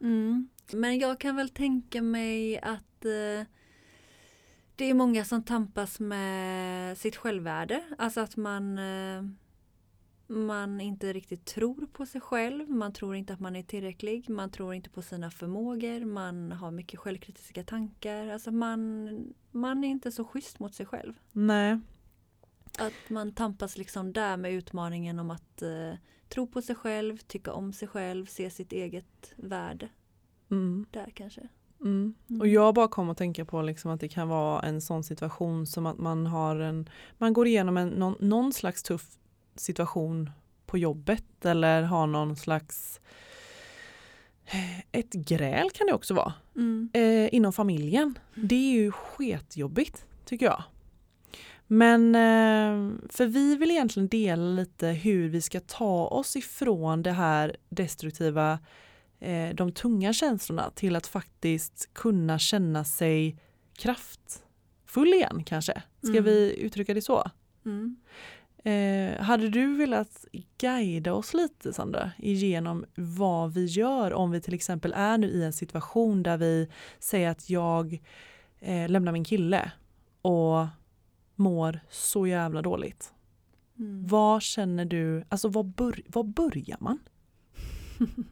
Mm. 0.00 0.48
Men 0.72 0.98
jag 0.98 1.20
kan 1.20 1.36
väl 1.36 1.48
tänka 1.48 2.02
mig 2.02 2.58
att 2.58 3.04
eh, 3.04 3.46
det 4.76 4.84
är 4.90 4.94
många 4.94 5.24
som 5.24 5.42
tampas 5.42 6.00
med 6.00 6.98
sitt 6.98 7.16
självvärde. 7.16 7.82
Alltså 7.98 8.20
att 8.20 8.36
man, 8.36 8.78
eh, 8.78 9.22
man 10.28 10.80
inte 10.80 11.12
riktigt 11.12 11.44
tror 11.44 11.86
på 11.92 12.06
sig 12.06 12.20
själv. 12.20 12.70
Man 12.70 12.92
tror 12.92 13.16
inte 13.16 13.32
att 13.32 13.40
man 13.40 13.56
är 13.56 13.62
tillräcklig. 13.62 14.30
Man 14.30 14.50
tror 14.50 14.74
inte 14.74 14.90
på 14.90 15.02
sina 15.02 15.30
förmågor. 15.30 16.04
Man 16.04 16.52
har 16.52 16.70
mycket 16.70 17.00
självkritiska 17.00 17.64
tankar. 17.64 18.28
Alltså 18.28 18.50
man, 18.50 19.08
man 19.50 19.84
är 19.84 19.88
inte 19.88 20.12
så 20.12 20.24
schysst 20.24 20.58
mot 20.58 20.74
sig 20.74 20.86
själv. 20.86 21.14
Nej. 21.32 21.78
Att 22.78 23.10
man 23.10 23.32
tampas 23.32 23.76
liksom 23.76 24.12
där 24.12 24.36
med 24.36 24.52
utmaningen 24.52 25.18
om 25.18 25.30
att 25.30 25.62
eh, 25.62 25.94
tro 26.28 26.46
på 26.46 26.62
sig 26.62 26.74
själv, 26.74 27.18
tycka 27.18 27.52
om 27.52 27.72
sig 27.72 27.88
själv, 27.88 28.26
se 28.26 28.50
sitt 28.50 28.72
eget 28.72 29.32
värde. 29.36 29.88
Mm. 30.50 30.86
Där 30.90 31.10
kanske. 31.14 31.48
Mm. 31.80 32.14
Mm. 32.30 32.40
Och 32.40 32.48
jag 32.48 32.74
bara 32.74 32.88
kom 32.88 33.10
att 33.10 33.18
tänka 33.18 33.44
på 33.44 33.62
liksom 33.62 33.90
att 33.90 34.00
det 34.00 34.08
kan 34.08 34.28
vara 34.28 34.62
en 34.62 34.80
sån 34.80 35.04
situation 35.04 35.66
som 35.66 35.86
att 35.86 35.98
man 35.98 36.26
har 36.26 36.56
en, 36.56 36.88
man 37.18 37.32
går 37.32 37.46
igenom 37.46 37.76
en, 37.76 37.88
någon, 37.88 38.14
någon 38.20 38.52
slags 38.52 38.82
tuff 38.82 39.18
situation 39.60 40.30
på 40.66 40.78
jobbet 40.78 41.44
eller 41.44 41.82
har 41.82 42.06
någon 42.06 42.36
slags 42.36 43.00
ett 44.92 45.12
gräl 45.12 45.70
kan 45.70 45.86
det 45.86 45.92
också 45.92 46.14
vara 46.14 46.32
Mm. 46.56 46.90
eh, 46.94 47.34
inom 47.34 47.52
familjen. 47.52 48.18
Det 48.34 48.54
är 48.54 48.72
ju 48.72 48.92
sketjobbigt 48.92 50.06
tycker 50.24 50.46
jag. 50.46 50.62
Men 51.66 52.14
eh, 52.14 52.98
för 53.10 53.26
vi 53.26 53.56
vill 53.56 53.70
egentligen 53.70 54.08
dela 54.08 54.42
lite 54.42 54.86
hur 54.86 55.28
vi 55.28 55.40
ska 55.42 55.60
ta 55.60 56.06
oss 56.06 56.36
ifrån 56.36 57.02
det 57.02 57.12
här 57.12 57.56
destruktiva, 57.68 58.58
eh, 59.20 59.48
de 59.54 59.72
tunga 59.72 60.12
känslorna 60.12 60.70
till 60.70 60.96
att 60.96 61.06
faktiskt 61.06 61.90
kunna 61.92 62.38
känna 62.38 62.84
sig 62.84 63.36
kraftfull 63.76 65.08
igen 65.14 65.42
kanske. 65.46 65.82
Ska 66.02 66.10
Mm. 66.12 66.24
vi 66.24 66.56
uttrycka 66.60 66.94
det 66.94 67.02
så? 67.02 67.30
Mm. 67.64 67.96
Eh, 68.64 69.20
hade 69.20 69.48
du 69.48 69.76
velat 69.76 70.24
guida 70.58 71.12
oss 71.12 71.34
lite 71.34 71.72
Sandra 71.72 72.10
igenom 72.18 72.84
vad 72.94 73.54
vi 73.54 73.64
gör 73.64 74.12
om 74.12 74.30
vi 74.30 74.40
till 74.40 74.54
exempel 74.54 74.92
är 74.96 75.18
nu 75.18 75.26
i 75.26 75.44
en 75.44 75.52
situation 75.52 76.22
där 76.22 76.36
vi 76.36 76.68
säger 76.98 77.30
att 77.30 77.50
jag 77.50 78.02
eh, 78.60 78.88
lämnar 78.88 79.12
min 79.12 79.24
kille 79.24 79.72
och 80.22 80.66
mår 81.34 81.80
så 81.90 82.26
jävla 82.26 82.62
dåligt. 82.62 83.12
Mm. 83.78 84.06
Vad 84.06 84.42
känner 84.42 84.84
du, 84.84 85.24
alltså 85.28 85.48
vad, 85.48 85.66
bör, 85.66 86.02
vad 86.06 86.26
börjar 86.26 86.76
man? 86.80 86.98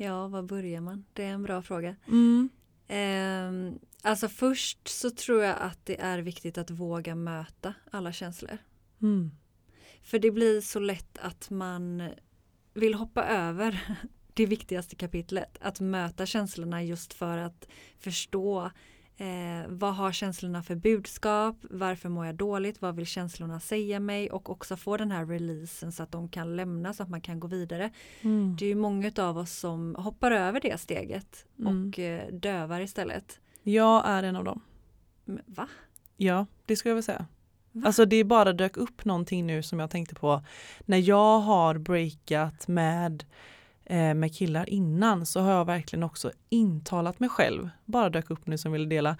Ja, 0.00 0.28
var 0.28 0.42
börjar 0.42 0.80
man? 0.80 1.04
Det 1.12 1.24
är 1.24 1.32
en 1.32 1.42
bra 1.42 1.62
fråga. 1.62 1.96
Mm. 2.06 2.48
Ehm, 2.88 3.78
alltså 4.02 4.28
först 4.28 4.88
så 4.88 5.10
tror 5.10 5.42
jag 5.42 5.56
att 5.60 5.86
det 5.86 6.00
är 6.00 6.18
viktigt 6.18 6.58
att 6.58 6.70
våga 6.70 7.14
möta 7.14 7.74
alla 7.90 8.12
känslor. 8.12 8.58
Mm. 9.02 9.30
För 10.02 10.18
det 10.18 10.30
blir 10.30 10.60
så 10.60 10.78
lätt 10.80 11.18
att 11.18 11.50
man 11.50 12.10
vill 12.74 12.94
hoppa 12.94 13.24
över 13.24 13.96
det 14.34 14.46
viktigaste 14.46 14.96
kapitlet. 14.96 15.58
Att 15.60 15.80
möta 15.80 16.26
känslorna 16.26 16.82
just 16.82 17.14
för 17.14 17.38
att 17.38 17.68
förstå 17.98 18.70
eh, 19.16 19.68
vad 19.68 19.94
har 19.94 20.12
känslorna 20.12 20.62
för 20.62 20.74
budskap, 20.74 21.56
varför 21.62 22.08
mår 22.08 22.26
jag 22.26 22.34
dåligt, 22.34 22.82
vad 22.82 22.96
vill 22.96 23.06
känslorna 23.06 23.60
säga 23.60 24.00
mig 24.00 24.30
och 24.30 24.50
också 24.50 24.76
få 24.76 24.96
den 24.96 25.10
här 25.10 25.26
releasen 25.26 25.92
så 25.92 26.02
att 26.02 26.12
de 26.12 26.28
kan 26.28 26.56
lämna 26.56 26.92
så 26.94 27.02
att 27.02 27.08
man 27.08 27.20
kan 27.20 27.40
gå 27.40 27.48
vidare. 27.48 27.90
Mm. 28.22 28.56
Det 28.58 28.64
är 28.64 28.68
ju 28.68 28.74
många 28.74 29.12
av 29.18 29.38
oss 29.38 29.52
som 29.58 29.94
hoppar 29.94 30.30
över 30.30 30.60
det 30.60 30.80
steget 30.80 31.44
Mm. 31.58 31.88
och 31.88 31.98
eh, 31.98 32.32
dövar 32.32 32.80
istället. 32.80 33.40
Jag 33.62 34.02
är 34.06 34.22
en 34.22 34.36
av 34.36 34.44
dem. 34.44 34.60
Va? 35.46 35.68
Ja, 36.16 36.46
det 36.66 36.76
skulle 36.76 36.90
jag 36.90 36.94
väl 36.96 37.02
säga. 37.02 37.26
Va? 37.72 37.86
Alltså 37.86 38.04
det 38.04 38.24
bara 38.24 38.52
dök 38.52 38.76
upp 38.76 39.04
någonting 39.04 39.46
nu 39.46 39.62
som 39.62 39.80
jag 39.80 39.90
tänkte 39.90 40.14
på. 40.14 40.42
När 40.80 40.98
jag 40.98 41.38
har 41.40 41.78
breakat 41.78 42.68
med, 42.68 43.24
eh, 43.84 44.14
med 44.14 44.34
killar 44.34 44.70
innan 44.70 45.26
så 45.26 45.40
har 45.40 45.52
jag 45.52 45.64
verkligen 45.64 46.02
också 46.02 46.32
intalat 46.48 47.20
mig 47.20 47.28
själv, 47.28 47.68
bara 47.84 48.10
dök 48.10 48.30
upp 48.30 48.46
nu 48.46 48.58
som 48.58 48.72
ville 48.72 48.86
dela, 48.86 49.16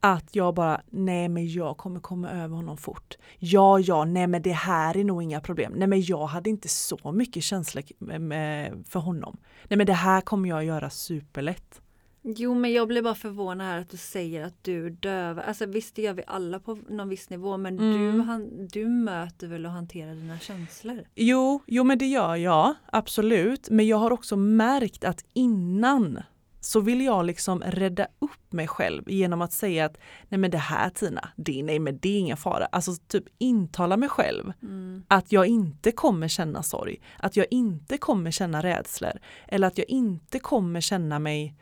att 0.00 0.36
jag 0.36 0.54
bara, 0.54 0.80
nej 0.90 1.28
men 1.28 1.48
jag 1.48 1.76
kommer 1.76 2.00
komma 2.00 2.30
över 2.30 2.56
honom 2.56 2.76
fort. 2.76 3.14
Ja, 3.38 3.78
ja, 3.78 4.04
nej 4.04 4.26
men 4.26 4.42
det 4.42 4.52
här 4.52 4.96
är 4.96 5.04
nog 5.04 5.22
inga 5.22 5.40
problem. 5.40 5.72
Nej 5.76 5.88
men 5.88 6.02
jag 6.02 6.26
hade 6.26 6.50
inte 6.50 6.68
så 6.68 7.12
mycket 7.12 7.42
känslor 7.42 7.84
med, 7.98 8.20
med, 8.20 8.84
för 8.88 9.00
honom. 9.00 9.36
Nej 9.68 9.76
men 9.76 9.86
det 9.86 9.92
här 9.92 10.20
kommer 10.20 10.48
jag 10.48 10.64
göra 10.64 10.90
superlätt. 10.90 11.80
Jo 12.26 12.54
men 12.54 12.72
jag 12.72 12.88
blir 12.88 13.02
bara 13.02 13.14
förvånad 13.14 13.66
här 13.66 13.78
att 13.78 13.90
du 13.90 13.96
säger 13.96 14.44
att 14.44 14.64
du 14.64 14.90
dövar. 14.90 15.42
Alltså 15.42 15.66
visst 15.66 15.94
det 15.96 16.02
gör 16.02 16.12
vi 16.14 16.22
alla 16.26 16.58
på 16.60 16.78
någon 16.88 17.08
viss 17.08 17.30
nivå 17.30 17.56
men 17.56 17.78
Mm. 17.78 18.16
du, 18.16 18.20
han, 18.22 18.68
du 18.68 18.86
möter 18.88 19.46
väl 19.46 19.66
och 19.66 19.72
hanterar 19.72 20.14
dina 20.14 20.38
känslor? 20.38 21.04
Jo, 21.14 21.62
jo 21.66 21.84
men 21.84 21.98
det 21.98 22.06
gör 22.06 22.36
jag, 22.36 22.74
absolut. 22.86 23.70
Men 23.70 23.86
jag 23.86 23.96
har 23.96 24.10
också 24.10 24.36
märkt 24.36 25.04
att 25.04 25.24
innan 25.32 26.22
så 26.60 26.80
vill 26.80 27.00
jag 27.00 27.24
liksom 27.26 27.60
rädda 27.66 28.06
upp 28.18 28.52
mig 28.52 28.68
själv 28.68 29.02
genom 29.10 29.42
att 29.42 29.52
säga 29.52 29.84
att 29.84 29.96
nej 30.28 30.38
men 30.38 30.50
det 30.50 30.58
här 30.58 30.90
Tina, 30.90 31.28
det, 31.36 31.62
nej 31.62 31.78
men 31.78 31.98
det 31.98 32.08
är 32.08 32.18
ingen 32.18 32.36
fara. 32.36 32.66
Alltså 32.72 32.92
typ 33.08 33.24
intala 33.38 33.96
mig 33.96 34.08
själv 34.08 34.52
Mm. 34.62 35.04
att 35.08 35.32
jag 35.32 35.46
inte 35.46 35.92
kommer 35.92 36.28
känna 36.28 36.62
sorg, 36.62 37.00
att 37.18 37.36
jag 37.36 37.46
inte 37.50 37.98
kommer 37.98 38.30
känna 38.30 38.62
rädslor 38.62 39.12
eller 39.48 39.66
att 39.66 39.78
jag 39.78 39.88
inte 39.90 40.38
kommer 40.38 40.80
känna 40.80 41.18
mig 41.18 41.54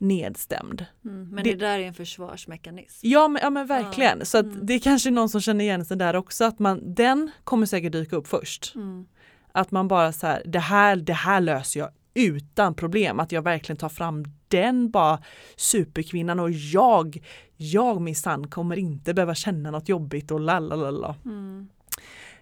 nedstämd. 0.00 0.86
Mm. 1.04 1.28
Men 1.28 1.44
Det- 1.44 1.50
det, 1.50 1.56
där 1.56 1.78
är 1.78 1.86
en 1.86 1.94
försvarsmekanism. 1.94 3.06
Ja 3.08 3.28
men, 3.28 3.42
ja, 3.42 3.50
men 3.50 3.66
verkligen, 3.66 4.26
så 4.26 4.38
att 4.38 4.44
mm. 4.44 4.66
det 4.66 4.74
är 4.74 4.78
kanske 4.78 5.10
någon 5.10 5.28
som 5.28 5.40
känner 5.40 5.64
igen 5.64 5.84
sig 5.84 5.96
där 5.96 6.16
också, 6.16 6.44
att 6.44 6.58
man, 6.58 6.94
den 6.94 7.30
kommer 7.44 7.66
säkert 7.66 7.92
dyka 7.92 8.16
upp 8.16 8.26
först. 8.26 8.72
Mm. 8.74 9.06
Att 9.52 9.70
man 9.70 9.88
bara 9.88 10.12
så 10.12 10.26
här, 10.26 10.42
det 10.46 10.58
här, 10.58 10.96
det 10.96 11.12
här 11.12 11.40
löser 11.40 11.80
jag 11.80 11.90
utan 12.14 12.74
problem. 12.74 13.20
Att 13.20 13.32
jag 13.32 13.42
verkligen 13.42 13.76
tar 13.76 13.88
fram 13.88 14.24
den 14.48 14.90
bara 14.90 15.22
superkvinnan 15.56 16.40
och 16.40 16.50
jag, 16.50 17.18
jag 17.56 18.00
minsann 18.00 18.48
kommer 18.48 18.76
inte 18.76 19.14
behöva 19.14 19.34
känna 19.34 19.70
något 19.70 19.88
jobbigt 19.88 20.30
och 20.30 20.40
lalalala. 20.40 21.14
Mm. 21.24 21.68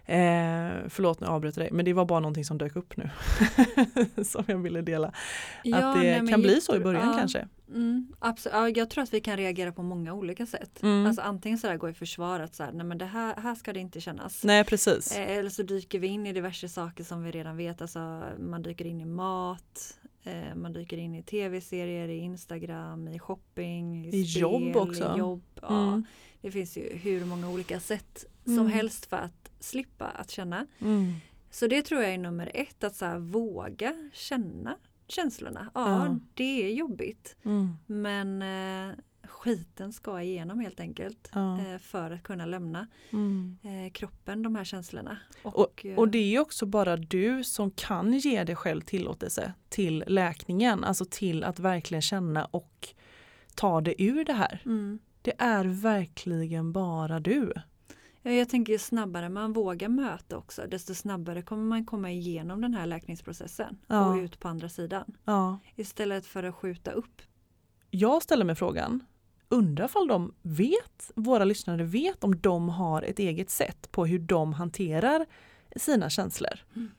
Eh, 0.09 0.71
förlåt 0.89 1.19
nu 1.19 1.27
avbröt 1.27 1.57
jag 1.57 1.65
dig 1.65 1.71
men 1.71 1.85
det 1.85 1.93
var 1.93 2.05
bara 2.05 2.19
någonting 2.19 2.45
som 2.45 2.57
dök 2.57 2.75
upp 2.75 2.97
nu 2.97 3.09
som 4.23 4.43
jag 4.47 4.57
ville 4.57 4.81
dela. 4.81 5.13
Ja, 5.63 5.77
att 5.77 6.01
det 6.01 6.21
nej, 6.21 6.31
kan 6.31 6.41
bli 6.41 6.61
så 6.61 6.75
i 6.75 6.79
början 6.79 7.07
ja, 7.07 7.13
kanske. 7.17 7.47
Mm, 7.67 8.07
absolut. 8.19 8.53
Ja, 8.53 8.69
jag 8.69 8.89
tror 8.89 9.03
att 9.03 9.13
vi 9.13 9.21
kan 9.21 9.37
reagera 9.37 9.71
på 9.71 9.83
många 9.83 10.13
olika 10.13 10.45
sätt. 10.45 10.83
Mm. 10.83 11.05
Alltså 11.05 11.21
antingen 11.21 11.57
så 11.57 11.67
där 11.67 11.77
gå 11.77 11.89
i 11.89 11.93
försvar 11.93 12.39
att 12.39 12.55
så 12.55 12.63
här, 12.63 12.71
nej 12.71 12.85
men 12.85 12.97
det 12.97 13.05
här, 13.05 13.35
här 13.35 13.55
ska 13.55 13.73
det 13.73 13.79
inte 13.79 14.01
kännas. 14.01 14.43
Nej 14.43 14.63
precis. 14.63 15.17
Eh, 15.17 15.37
Eller 15.37 15.49
så 15.49 15.63
dyker 15.63 15.99
vi 15.99 16.07
in 16.07 16.25
i 16.25 16.33
diverse 16.33 16.69
saker 16.69 17.03
som 17.03 17.23
vi 17.23 17.31
redan 17.31 17.57
vet. 17.57 17.81
Alltså, 17.81 18.23
man 18.39 18.61
dyker 18.61 18.85
in 18.85 19.01
i 19.01 19.05
mat, 19.05 19.97
eh, 20.23 20.55
man 20.55 20.73
dyker 20.73 20.97
in 20.97 21.15
i 21.15 21.23
tv-serier, 21.23 22.07
i 22.07 22.17
Instagram, 22.17 23.07
i 23.07 23.19
shopping, 23.19 24.05
i, 24.05 24.09
I 24.09 24.25
spel, 24.25 24.41
jobb 24.41 24.75
också. 24.75 25.13
I 25.15 25.19
jobb, 25.19 25.43
ja. 25.61 25.87
Mm. 25.87 26.05
Det 26.41 26.51
finns 26.51 26.77
ju 26.77 26.97
hur 26.97 27.25
många 27.25 27.49
olika 27.49 27.79
sätt 27.79 28.25
Mm. 28.49 28.57
som 28.57 28.67
helst 28.71 29.05
för 29.05 29.17
att 29.17 29.51
slippa 29.59 30.05
att 30.07 30.31
känna. 30.31 30.65
Mm. 30.79 31.13
Så 31.51 31.67
det 31.67 31.81
tror 31.81 32.01
jag 32.01 32.13
är 32.13 32.17
nummer 32.17 32.51
ett, 32.53 32.83
att 32.83 32.95
så 32.95 33.19
våga 33.19 34.09
känna 34.13 34.75
känslorna. 35.07 35.71
Ja, 35.73 36.05
Ja. 36.05 36.19
det 36.33 36.63
är 36.65 36.73
jobbigt. 36.73 37.35
Mm. 37.43 37.73
Men 37.85 38.41
eh, 38.41 38.95
skiten 39.23 39.93
ska 39.93 40.21
igenom 40.21 40.59
helt 40.59 40.79
enkelt. 40.79 41.29
Ja. 41.33 41.59
Eh, 41.59 41.77
för 41.77 42.11
att 42.11 42.23
kunna 42.23 42.45
lämna 42.45 42.87
Mm. 43.11 43.57
eh, 43.63 43.91
kroppen 43.91 44.43
de 44.43 44.55
här 44.55 44.63
känslorna. 44.63 45.17
Och, 45.43 45.85
eh, 45.85 45.97
och 45.97 46.07
det 46.07 46.35
är 46.35 46.39
också 46.39 46.65
bara 46.65 46.97
du 46.97 47.43
som 47.43 47.71
kan 47.71 48.13
ge 48.13 48.43
dig 48.43 48.55
själv 48.55 48.81
tillåtelse 48.81 49.53
till 49.69 50.03
läkningen, 50.07 50.83
alltså 50.83 51.05
till 51.09 51.43
att 51.43 51.59
verkligen 51.59 52.01
känna 52.01 52.45
och 52.45 52.87
ta 53.55 53.81
det 53.81 54.03
ur 54.03 54.25
det 54.25 54.33
här. 54.33 54.61
mm. 54.65 54.99
Det 55.21 55.33
är 55.37 55.65
verkligen 55.65 56.71
bara 56.71 57.19
du. 57.19 57.53
Ja, 58.29 58.35
Jag 58.35 58.49
tänker 58.49 58.73
ju 58.73 58.79
snabbare 58.79 59.29
man 59.29 59.53
vågar 59.53 59.89
möta 59.89 60.37
också, 60.37 60.67
desto 60.67 60.95
snabbare 60.95 61.41
kommer 61.41 61.63
man 61.63 61.85
komma 61.85 62.11
igenom 62.11 62.61
den 62.61 62.73
här 62.73 62.85
läkningsprocessen 62.85 63.77
Ja. 63.87 64.09
och 64.09 64.15
ut 64.15 64.39
på 64.39 64.47
andra 64.47 64.69
sidan. 64.69 65.17
Ja. 65.25 65.59
Istället 65.75 66.25
för 66.25 66.43
att 66.43 66.55
skjuta 66.55 66.91
upp. 66.91 67.21
Jag 67.91 68.23
ställer 68.23 68.45
mig 68.45 68.55
frågan, 68.55 69.03
undrar 69.49 69.91
om 69.97 70.07
de 70.07 70.33
vet, 70.41 71.11
våra 71.15 71.45
lyssnare 71.45 71.83
vet 71.83 72.23
om 72.23 72.39
de 72.39 72.69
har 72.69 73.01
ett 73.01 73.19
eget 73.19 73.49
sätt 73.49 73.91
på 73.91 74.05
hur 74.05 74.19
de 74.19 74.53
hanterar 74.53 75.25
sina 75.75 76.09
känslor. 76.09 76.59
Mm. 76.75 76.91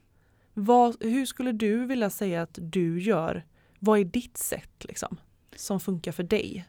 Vad, 0.55 0.97
hur 1.05 1.27
skulle 1.27 1.53
du 1.53 1.87
vilja 1.87 2.11
säga 2.11 2.43
att 2.43 2.59
du 2.63 3.01
gör? 3.01 3.45
Vad 3.79 4.01
är 4.01 4.05
ditt 4.05 4.37
sätt 4.39 4.85
liksom, 4.85 5.17
som 5.57 5.81
funkar 5.81 6.13
för 6.13 6.23
dig? 6.23 6.65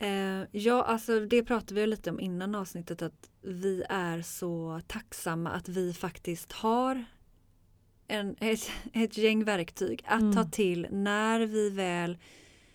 Eh, 0.00 0.42
ja, 0.52 0.82
alltså 0.82 1.20
det 1.20 1.42
pratade 1.42 1.80
vi 1.80 1.86
lite 1.86 2.10
om 2.10 2.20
innan 2.20 2.54
avsnittet 2.54 3.02
att 3.02 3.30
vi 3.42 3.84
är 3.88 4.22
så 4.22 4.80
tacksamma 4.86 5.50
att 5.50 5.68
vi 5.68 5.92
faktiskt 5.92 6.52
har 6.52 7.04
en, 8.08 8.36
ett, 8.40 8.70
ett 8.92 9.18
gäng 9.18 9.44
verktyg 9.44 10.02
att 10.06 10.20
Mm. 10.20 10.34
ta 10.34 10.44
till 10.44 10.86
när 10.90 11.40
vi 11.40 11.70
väl 11.70 12.18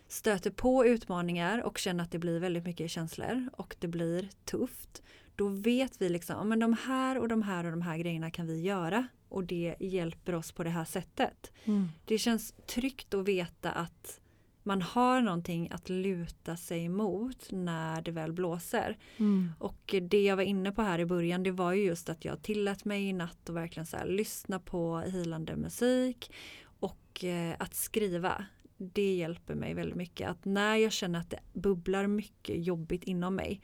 stöter 0.07 0.51
på 0.51 0.85
utmaningar 0.85 1.61
och 1.61 1.77
känner 1.77 2.03
att 2.03 2.11
det 2.11 2.19
blir 2.19 2.39
väldigt 2.39 2.63
mycket 2.65 2.91
känslor 2.91 3.49
och 3.53 3.75
det 3.79 3.87
blir 3.87 4.29
tufft. 4.45 5.03
Då 5.35 5.47
vet 5.47 6.01
vi 6.01 6.09
liksom, 6.09 6.49
men 6.49 6.59
de 6.59 6.73
här 6.73 7.17
och 7.17 7.27
de 7.27 7.41
här 7.41 7.63
och 7.65 7.71
de 7.71 7.81
här 7.81 7.97
grejerna 7.97 8.31
kan 8.31 8.47
vi 8.47 8.61
göra 8.61 9.07
och 9.29 9.43
det 9.43 9.75
hjälper 9.79 10.35
oss 10.35 10.51
på 10.51 10.63
det 10.63 10.69
här 10.69 10.85
sättet. 10.85 11.51
Det 12.05 12.17
känns 12.17 12.53
tryggt 12.65 13.13
att 13.13 13.27
veta 13.27 13.71
att 13.71 14.19
man 14.63 14.81
har 14.81 15.21
någonting 15.21 15.69
att 15.71 15.89
luta 15.89 16.57
sig 16.57 16.89
mot 16.89 17.51
när 17.51 18.01
det 18.01 18.11
väl 18.11 18.33
blåser. 18.33 18.97
Mm. 19.17 19.51
Och 19.59 19.95
det 20.01 20.23
jag 20.23 20.35
var 20.35 20.43
inne 20.43 20.71
på 20.71 20.81
här 20.81 20.99
i 20.99 21.05
början 21.05 21.43
det 21.43 21.51
var 21.51 21.73
ju 21.73 21.83
just 21.83 22.09
att 22.09 22.25
jag 22.25 22.41
tillät 22.41 22.85
mig 22.85 23.03
i 23.03 23.13
natt 23.13 23.49
och 23.49 23.55
verkligen 23.55 23.85
så 23.85 23.97
här, 23.97 24.05
lyssna 24.05 24.59
på 24.59 24.99
hilande 24.99 25.55
musik 25.55 26.31
och 26.79 27.23
eh, 27.23 27.55
att 27.59 27.75
skriva. 27.75 28.45
Det 28.77 29.13
hjälper 29.13 29.55
mig 29.55 29.73
väldigt 29.73 29.95
mycket. 29.95 30.29
Att 30.29 30.45
när 30.45 30.75
jag 30.75 30.91
känner 30.91 31.19
att 31.19 31.29
det 31.29 31.39
bubblar 31.53 32.07
mycket 32.07 32.65
jobbigt 32.65 33.03
inom 33.03 33.35
mig 33.35 33.61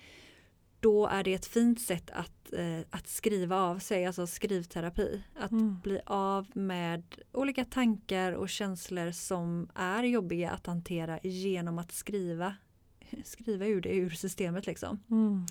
då 0.79 1.07
är 1.07 1.23
det 1.23 1.33
ett 1.33 1.45
fint 1.45 1.81
sätt 1.81 2.09
att, 2.11 2.53
eh, 2.53 2.79
att 2.89 3.07
skriva 3.07 3.57
av 3.61 3.79
sig, 3.79 4.05
alltså 4.05 4.27
skrivterapi. 4.27 5.23
Att 5.35 5.51
Mm. 5.51 5.79
bli 5.83 5.99
av 6.05 6.47
med 6.57 7.03
olika 7.31 7.65
tankar 7.65 8.31
och 8.31 8.49
känslor 8.49 9.11
som 9.11 9.69
är 9.75 10.03
jobbiga 10.03 10.51
att 10.51 10.65
hantera 10.65 11.19
genom 11.23 11.79
att 11.79 11.91
skriva, 11.91 12.55
skriva 13.23 13.65
ur 13.67 13.81
det 13.81 13.89
ur 13.95 14.09
systemet. 14.09 14.65
Liksom. 14.67 14.99
Mm. 15.09 15.45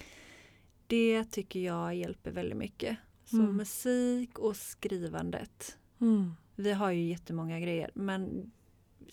Det 0.86 1.24
tycker 1.24 1.60
jag 1.60 1.94
hjälper 1.94 2.30
väldigt 2.30 2.58
mycket. 2.58 2.96
Så 3.24 3.36
Mm. 3.36 3.56
musik 3.56 4.38
och 4.38 4.56
skrivandet. 4.56 5.78
Mm. 6.00 6.32
Vi 6.54 6.72
har 6.72 6.90
ju 6.90 7.02
jättemånga 7.08 7.60
grejer 7.60 7.90
men 7.94 8.50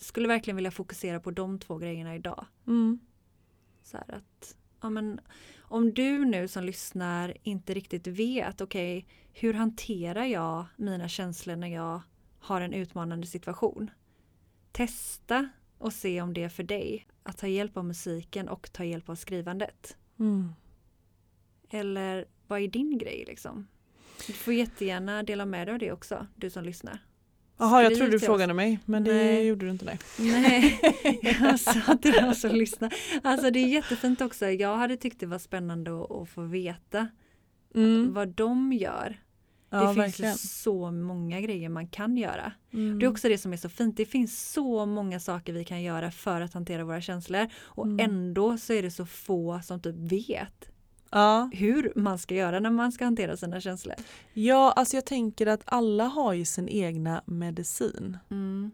skulle 0.00 0.28
verkligen 0.28 0.56
vilja 0.56 0.70
fokusera 0.70 1.20
på 1.20 1.30
de 1.30 1.58
två 1.58 1.78
grejerna 1.78 2.14
idag. 2.16 2.46
Mm. 2.66 2.98
Så 3.82 3.96
att, 3.96 4.56
ja 4.86 4.90
men, 4.90 5.20
om 5.60 5.94
du 5.94 6.24
nu 6.24 6.48
som 6.48 6.64
lyssnar 6.64 7.36
inte 7.42 7.74
riktigt 7.74 8.06
vet, 8.06 8.60
okej, 8.60 9.06
hur 9.32 9.54
hanterar 9.54 10.24
jag 10.24 10.66
mina 10.76 11.08
känslor 11.08 11.56
när 11.56 11.68
jag 11.68 12.00
har 12.38 12.60
en 12.60 12.72
utmanande 12.72 13.26
situation? 13.26 13.90
Testa 14.72 15.48
och 15.78 15.92
se 15.92 16.22
om 16.22 16.34
det 16.34 16.42
är 16.42 16.48
för 16.48 16.62
dig 16.62 17.06
att 17.22 17.38
ta 17.38 17.46
hjälp 17.46 17.76
av 17.76 17.84
musiken 17.84 18.48
och 18.48 18.72
ta 18.72 18.84
hjälp 18.84 19.08
av 19.08 19.14
skrivandet. 19.14 19.96
Mm. 20.18 20.52
Eller 21.70 22.24
vad 22.46 22.60
är 22.60 22.68
din 22.68 22.98
grej 22.98 23.24
liksom? 23.26 23.66
Du 24.26 24.32
får 24.32 24.54
jättegärna 24.54 25.22
dela 25.22 25.46
med 25.46 25.66
dig 25.66 25.72
av 25.72 25.78
det 25.78 25.92
också, 25.92 26.26
du 26.36 26.50
som 26.50 26.64
lyssnar. 26.64 26.98
Jaha, 27.58 27.82
jag 27.82 27.94
trodde 27.96 28.10
du 28.12 28.20
frågade 28.20 28.54
mig 28.54 28.78
men 28.84 29.04
det 29.04 29.12
Nej. 29.14 29.46
gjorde 29.46 29.64
du 29.66 29.70
inte. 29.70 29.84
Nej. 29.84 29.98
Nej, 30.18 30.80
jag 31.40 31.60
sa 31.60 31.96
till 32.02 32.12
de 32.12 32.34
som 32.34 32.50
lyssnar. 32.50 32.94
Alltså 33.22 33.50
det 33.50 33.58
är 33.58 33.66
jättefint 33.68 34.20
också. 34.20 34.46
Jag 34.50 34.76
hade 34.76 34.96
tyckt 34.96 35.20
det 35.20 35.26
var 35.26 35.38
spännande 35.38 36.02
att, 36.04 36.10
att 36.10 36.28
få 36.28 36.42
veta 36.42 37.08
Mm. 37.74 38.14
vad 38.14 38.28
de 38.28 38.72
gör. 38.72 39.20
Ja, 39.70 39.80
det 39.80 39.86
finns 39.86 39.98
verkligen. 39.98 40.34
så 40.38 40.90
många 40.90 41.40
grejer 41.40 41.68
man 41.68 41.88
kan 41.88 42.16
göra. 42.16 42.52
Mm. 42.72 42.98
Det 42.98 43.06
är 43.06 43.10
också 43.10 43.28
det 43.28 43.38
som 43.38 43.52
är 43.52 43.56
så 43.56 43.68
fint. 43.68 43.96
Det 43.96 44.06
finns 44.06 44.52
så 44.52 44.86
många 44.86 45.20
saker 45.20 45.52
vi 45.52 45.64
kan 45.64 45.82
göra 45.82 46.10
för 46.10 46.40
att 46.40 46.54
hantera 46.54 46.84
våra 46.84 47.00
känslor 47.00 47.46
och 47.56 47.84
Mm. 47.86 48.00
ändå 48.10 48.58
så 48.58 48.72
är 48.72 48.82
det 48.82 48.90
så 48.90 49.06
få 49.06 49.60
som 49.64 49.80
typ 49.82 49.94
vet 49.96 50.68
Ja. 51.10 51.50
hur 51.52 51.92
man 51.96 52.18
ska 52.18 52.34
göra 52.34 52.60
när 52.60 52.70
man 52.70 52.92
ska 52.92 53.04
hantera 53.04 53.36
sina 53.36 53.60
känslor. 53.60 53.94
ja, 54.32 54.72
alltså 54.72 54.96
jag 54.96 55.06
tänker 55.06 55.46
att 55.46 55.62
alla 55.64 56.04
har 56.04 56.32
ju 56.32 56.44
sin 56.44 56.68
egna 56.68 57.22
medicin. 57.26 58.18
Mm. 58.30 58.70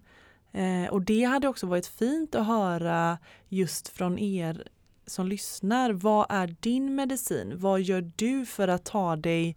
Eh, 0.53 0.93
och 0.93 1.03
det 1.03 1.25
hade 1.25 1.49
också 1.49 1.67
varit 1.67 1.87
fint 1.87 2.35
att 2.35 2.47
höra 2.47 3.19
just 3.49 3.89
från 3.89 4.19
er 4.19 4.69
som 5.07 5.27
lyssnar. 5.27 5.93
Vad 5.93 6.27
är 6.29 6.57
din 6.61 6.95
medicin? 6.95 7.53
Vad 7.57 7.81
gör 7.81 8.13
du 8.17 8.47
för 8.47 8.69
att 8.69 8.85
ta 8.85 9.17
dig 9.17 9.57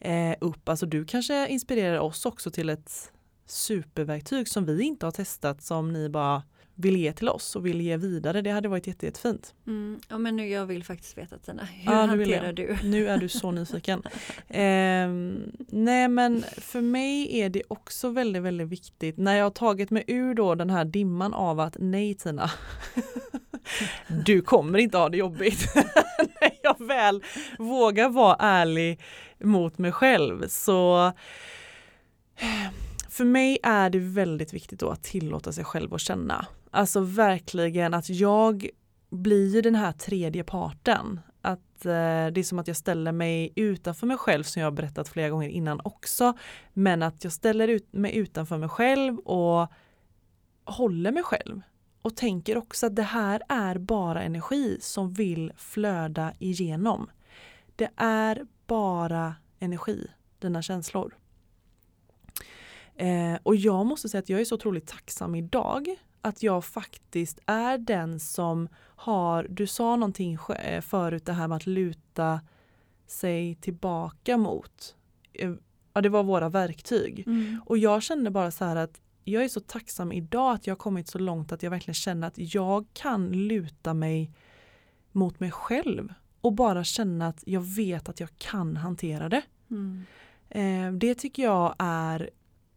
eh, 0.00 0.34
upp? 0.40 0.68
Alltså 0.68 0.86
du 0.86 1.04
kanske 1.04 1.48
inspirerar 1.48 1.98
oss 1.98 2.26
också 2.26 2.50
till 2.50 2.68
ett 2.68 3.12
superverktyg 3.46 4.48
som 4.48 4.64
vi 4.64 4.82
inte 4.82 5.06
har 5.06 5.10
testat 5.10 5.62
som 5.62 5.92
ni 5.92 6.08
bara 6.08 6.42
vill 6.80 6.96
ge 6.96 7.12
till 7.12 7.28
oss 7.28 7.56
och 7.56 7.66
vill 7.66 7.80
ge 7.80 7.96
vidare. 7.96 8.42
Det 8.42 8.50
hade 8.50 8.68
varit 8.68 8.86
jätte, 8.86 9.06
jättefint. 9.06 9.54
Mm. 9.66 10.00
Ja 10.08 10.18
men 10.18 10.36
nu 10.36 10.48
jag 10.48 10.66
vill 10.66 10.84
faktiskt 10.84 11.18
veta 11.18 11.38
Tina, 11.38 11.64
hur 11.64 11.92
Ja, 11.92 11.98
hanterar 11.98 12.52
du? 12.52 12.78
Nu 12.82 13.08
är 13.08 13.18
du 13.18 13.28
så 13.28 13.50
nyfiken. 13.50 14.02
Ehm, 14.48 15.52
nej 15.68 16.08
men 16.08 16.44
för 16.56 16.80
mig 16.80 17.40
är 17.40 17.48
det 17.48 17.62
också 17.68 18.08
väldigt, 18.08 18.42
väldigt 18.42 18.68
viktigt 18.68 19.18
när 19.18 19.36
jag 19.36 19.44
har 19.44 19.50
tagit 19.50 19.90
mig 19.90 20.04
ur 20.06 20.34
då 20.34 20.54
den 20.54 20.70
här 20.70 20.84
dimman 20.84 21.34
av 21.34 21.60
att 21.60 21.76
nej 21.80 22.14
Tina, 22.14 22.50
du 24.24 24.42
kommer 24.42 24.78
inte 24.78 24.98
ha 24.98 25.08
det 25.08 25.16
jobbigt. 25.16 25.74
när 26.40 26.50
jag 26.62 26.86
väl 26.86 27.24
vågar 27.58 28.08
vara 28.08 28.36
ärlig 28.40 29.00
mot 29.38 29.78
mig 29.78 29.92
själv 29.92 30.48
så 30.48 31.12
för 33.08 33.24
mig 33.24 33.58
är 33.62 33.90
det 33.90 33.98
väldigt 33.98 34.54
viktigt 34.54 34.80
då 34.80 34.90
att 34.90 35.02
tillåta 35.02 35.52
sig 35.52 35.64
själv 35.64 35.94
att 35.94 36.00
känna. 36.00 36.46
Alltså 36.70 37.00
verkligen 37.00 37.94
att 37.94 38.10
jag 38.10 38.68
blir 39.10 39.62
den 39.62 39.74
här 39.74 39.92
tredje 39.92 40.44
parten. 40.44 41.20
Att 41.40 41.86
eh, 41.86 42.26
det 42.32 42.40
är 42.40 42.42
som 42.42 42.58
att 42.58 42.68
jag 42.68 42.76
ställer 42.76 43.12
mig 43.12 43.52
utanför 43.56 44.06
mig 44.06 44.16
själv 44.16 44.42
som 44.42 44.60
jag 44.60 44.66
har 44.66 44.76
berättat 44.76 45.08
flera 45.08 45.30
gånger 45.30 45.48
innan 45.48 45.80
också. 45.84 46.34
Men 46.72 47.02
att 47.02 47.24
jag 47.24 47.32
ställer 47.32 47.68
ut 47.68 47.92
mig 47.92 48.16
utanför 48.16 48.58
mig 48.58 48.68
själv 48.68 49.18
och 49.18 49.68
håller 50.64 51.12
mig 51.12 51.22
själv. 51.22 51.60
Och 52.02 52.16
tänker 52.16 52.58
också 52.58 52.86
att 52.86 52.96
det 52.96 53.02
här 53.02 53.42
är 53.48 53.78
bara 53.78 54.22
energi 54.22 54.78
som 54.80 55.12
vill 55.12 55.52
flöda 55.56 56.32
igenom. 56.38 57.10
Det 57.76 57.90
är 57.96 58.46
bara 58.66 59.34
energi, 59.58 60.06
dina 60.38 60.62
känslor. 60.62 61.16
Eh, 62.94 63.38
och 63.42 63.56
jag 63.56 63.86
måste 63.86 64.08
säga 64.08 64.18
att 64.18 64.28
jag 64.28 64.40
är 64.40 64.44
så 64.44 64.54
otroligt 64.54 64.86
tacksam 64.86 65.34
idag 65.34 65.96
att 66.20 66.42
jag 66.42 66.64
faktiskt 66.64 67.40
är 67.46 67.78
den 67.78 68.20
som 68.20 68.68
har, 68.78 69.46
du 69.50 69.66
sa 69.66 69.96
någonting 69.96 70.38
eh, 70.64 70.80
förut 70.80 71.26
det 71.26 71.32
här 71.32 71.48
med 71.48 71.56
att 71.56 71.66
luta 71.66 72.40
sig 73.06 73.54
tillbaka 73.54 74.36
mot. 74.36 74.96
eh, 75.32 75.52
ja, 75.94 76.00
det 76.00 76.08
var 76.08 76.22
våra 76.22 76.48
verktyg. 76.48 77.24
Mm. 77.26 77.60
Och 77.66 77.78
jag 77.78 78.02
kände 78.02 78.30
bara 78.30 78.50
så 78.50 78.64
här 78.64 78.76
att 78.76 79.00
jag 79.24 79.44
är 79.44 79.48
så 79.48 79.60
tacksam 79.60 80.12
idag 80.12 80.54
att 80.54 80.66
jag 80.66 80.74
har 80.74 80.78
kommit 80.78 81.08
så 81.08 81.18
långt 81.18 81.52
att 81.52 81.62
jag 81.62 81.70
verkligen 81.70 81.94
känner 81.94 82.26
att 82.26 82.38
jag 82.54 82.86
kan 82.92 83.32
luta 83.32 83.94
mig 83.94 84.32
mot 85.12 85.40
mig 85.40 85.50
själv 85.50 86.14
och 86.40 86.52
bara 86.52 86.84
känna 86.84 87.26
att 87.26 87.42
jag 87.46 87.60
vet 87.60 88.08
att 88.08 88.20
jag 88.20 88.28
kan 88.38 88.76
hantera 88.76 89.28
det. 89.28 89.42
Mm. 89.70 90.04
Eh, 90.48 90.92
det 90.92 91.14
tycker 91.14 91.42
jag 91.42 91.74
är 91.78 92.30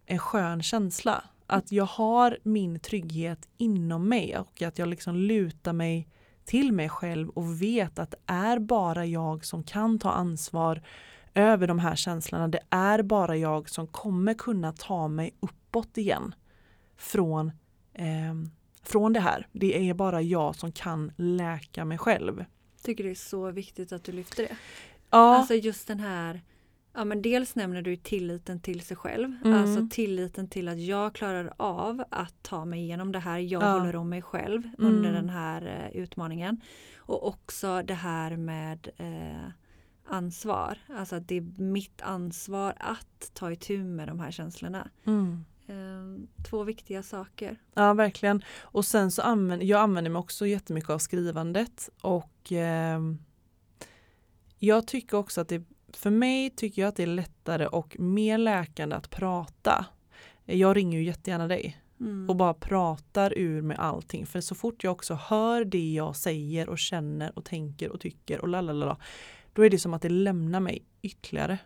en 0.06 0.20
skön 0.20 0.64
känsla. 0.64 1.24
Att 1.52 1.72
jag 1.72 1.86
har 1.86 2.38
min 2.44 2.80
trygghet 2.80 3.50
inom 3.58 4.10
mig 4.10 4.38
och 4.38 4.62
att 4.62 4.80
jag 4.80 4.88
liksom 4.88 5.16
lutar 5.16 5.74
mig 5.74 6.08
till 6.46 6.72
mig 6.72 6.90
själv 6.90 7.30
och 7.30 7.62
vet 7.62 8.00
att 8.00 8.12
det 8.12 8.18
är 8.26 8.60
bara 8.60 9.06
jag 9.06 9.46
som 9.46 9.64
kan 9.64 10.00
ta 10.00 10.12
ansvar 10.12 10.82
över 11.34 11.68
de 11.68 11.80
här 11.80 11.96
känslorna. 11.96 12.48
Det 12.48 12.60
är 12.70 13.02
bara 13.04 13.38
jag 13.38 13.70
som 13.70 13.88
kommer 13.88 14.34
kunna 14.34 14.72
ta 14.72 15.08
mig 15.08 15.36
uppåt 15.40 15.98
igen 15.98 16.36
från, 16.98 17.52
eh, 17.94 18.34
från 18.84 19.14
det 19.14 19.20
här. 19.20 19.48
Det 19.52 19.90
är 19.90 19.94
bara 19.94 20.22
jag 20.22 20.56
som 20.56 20.72
kan 20.72 21.12
läka 21.18 21.86
mig 21.86 21.98
själv. 21.98 22.46
Tycker 22.84 23.04
det 23.04 23.12
är 23.12 23.16
så 23.16 23.52
viktigt 23.52 23.92
att 23.92 24.04
du 24.04 24.12
lyfter 24.12 24.44
det. 24.44 24.56
Ja, 25.10 25.36
Alltså 25.36 25.54
just 25.54 25.88
den 25.88 26.00
här 26.00 26.42
Ja 26.94 27.06
men 27.06 27.22
dels 27.22 27.56
nämner 27.56 27.82
du 27.82 27.96
tilliten 27.96 28.60
till 28.60 28.82
sig 28.82 28.98
själv. 28.98 29.36
Mm. 29.46 29.62
Alltså 29.62 29.88
tilliten 29.96 30.48
till 30.48 30.68
att 30.68 30.80
jag 30.80 31.16
klarar 31.16 31.54
av 31.58 32.04
att 32.12 32.44
ta 32.44 32.66
mig 32.66 32.80
igenom 32.80 33.12
det 33.12 33.20
här. 33.20 33.40
Jag 33.40 33.64
Ja. 33.64 33.78
håller 33.80 33.96
om 33.96 34.10
mig 34.10 34.22
själv 34.22 34.64
Mm. 34.64 34.96
under 34.96 35.14
den 35.14 35.30
här 35.30 35.90
eh, 35.94 36.02
utmaningen. 36.02 36.62
Och 36.98 37.28
också 37.28 37.82
det 37.84 37.94
här 37.94 38.38
med 38.38 38.90
eh, 38.98 39.52
ansvar. 40.06 40.78
Alltså 40.90 41.16
att 41.16 41.28
det 41.28 41.36
är 41.36 41.62
mitt 41.62 42.02
ansvar 42.02 42.74
att 42.80 43.32
ta 43.34 43.52
itu 43.52 43.84
med 43.84 44.08
de 44.08 44.20
här 44.20 44.32
känslorna. 44.32 44.90
mm. 45.06 45.46
Eh, 45.68 46.44
två 46.50 46.64
viktiga 46.64 47.04
saker. 47.04 47.58
Ja, 47.74 47.94
verkligen. 47.94 48.44
Och 48.62 48.86
sen 48.86 49.12
så 49.12 49.22
använder 49.22 49.66
jag 49.66 49.82
använder 49.82 50.12
mig 50.12 50.20
också 50.20 50.48
jättemycket 50.48 50.90
av 50.90 50.98
skrivandet 51.00 51.90
och 52.02 52.52
ehm, 52.52 53.18
jag 54.60 54.88
tycker 54.88 55.18
också 55.18 55.42
att 55.42 55.48
det, 55.48 55.64
för 55.98 56.10
mig 56.10 56.50
tycker 56.50 56.82
jag 56.82 56.90
att 56.90 56.96
det 56.96 57.04
är 57.04 57.08
lättare 57.08 57.68
och 57.68 58.00
mer 58.00 58.38
läkande 58.38 58.96
att 58.96 59.10
prata. 59.10 59.86
Jag 60.46 60.76
ringer 60.78 60.98
ju 61.00 61.06
jättegärna 61.06 61.48
dig 61.48 61.78
Mm. 62.00 62.30
och 62.30 62.36
bara 62.36 62.54
pratar 62.54 63.34
ur 63.38 63.62
med 63.62 63.80
allting. 63.80 64.26
För 64.26 64.42
så 64.42 64.56
fort 64.56 64.84
jag 64.84 64.92
också 64.92 65.14
hör 65.14 65.66
det 65.66 65.94
jag 65.94 66.16
säger 66.16 66.70
och 66.70 66.80
känner 66.80 67.38
och 67.38 67.46
tänker 67.46 67.90
och 67.92 68.00
tycker 68.00 68.42
och 68.42 68.48
lalala, 68.48 68.98
då 69.54 69.62
är 69.66 69.70
det 69.70 69.80
som 69.80 69.94
att 69.94 70.02
det 70.02 70.10
lämnar 70.10 70.60
mig 70.60 70.86
ytterligare 71.02 71.58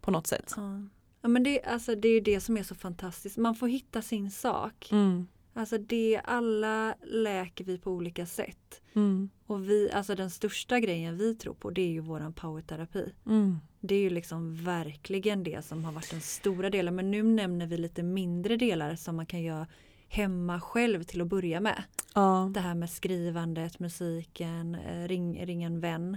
på 0.00 0.10
något 0.10 0.26
sätt. 0.26 0.52
Ja. 0.56 0.82
Ja, 1.22 1.28
men 1.28 1.42
det, 1.42 1.62
alltså, 1.62 1.94
det 1.94 2.08
är 2.08 2.12
ju 2.12 2.20
det 2.20 2.40
som 2.40 2.56
är 2.56 2.62
så 2.62 2.74
fantastiskt. 2.74 3.36
Man 3.36 3.54
får 3.54 3.68
hitta 3.68 4.02
sin 4.02 4.30
sak. 4.30 4.88
Mm, 4.92 5.26
Alltså 5.60 5.78
det, 5.78 6.20
alla 6.24 6.94
läker 7.04 7.64
vi 7.64 7.78
på 7.78 7.90
olika 7.90 8.26
sätt. 8.26 8.82
mm, 8.94 9.30
Och 9.46 9.68
vi, 9.70 9.90
alltså 9.92 10.14
den 10.14 10.30
största 10.30 10.80
grejen 10.80 11.16
vi 11.18 11.34
tror 11.34 11.54
på 11.54 11.70
det 11.70 11.82
är 11.82 11.88
ju 11.90 12.00
våran 12.00 12.32
powerterapi. 12.32 13.12
mm, 13.26 13.58
Det 13.80 13.94
är 13.94 14.00
ju 14.00 14.10
liksom 14.10 14.64
verkligen 14.64 15.42
det 15.44 15.64
som 15.64 15.84
har 15.84 15.92
varit 15.92 16.10
den 16.10 16.20
stora 16.20 16.70
delen. 16.70 16.94
Men 16.96 17.10
nu 17.10 17.22
nämner 17.22 17.66
vi 17.66 17.76
lite 17.76 18.02
mindre 18.02 18.56
delar 18.56 18.94
som 18.96 19.16
man 19.16 19.26
kan 19.26 19.42
göra 19.42 19.66
hemma 20.08 20.60
själv 20.60 21.02
till 21.02 21.20
att 21.20 21.28
börja 21.28 21.60
med. 21.60 21.82
ja, 22.14 22.50
Det 22.54 22.60
här 22.60 22.74
med 22.74 22.90
skrivandet, 22.90 23.78
musiken, 23.78 24.74
eh, 24.74 25.08
ring, 25.08 25.46
ring 25.46 25.62
en 25.62 25.80
vän. 25.80 26.14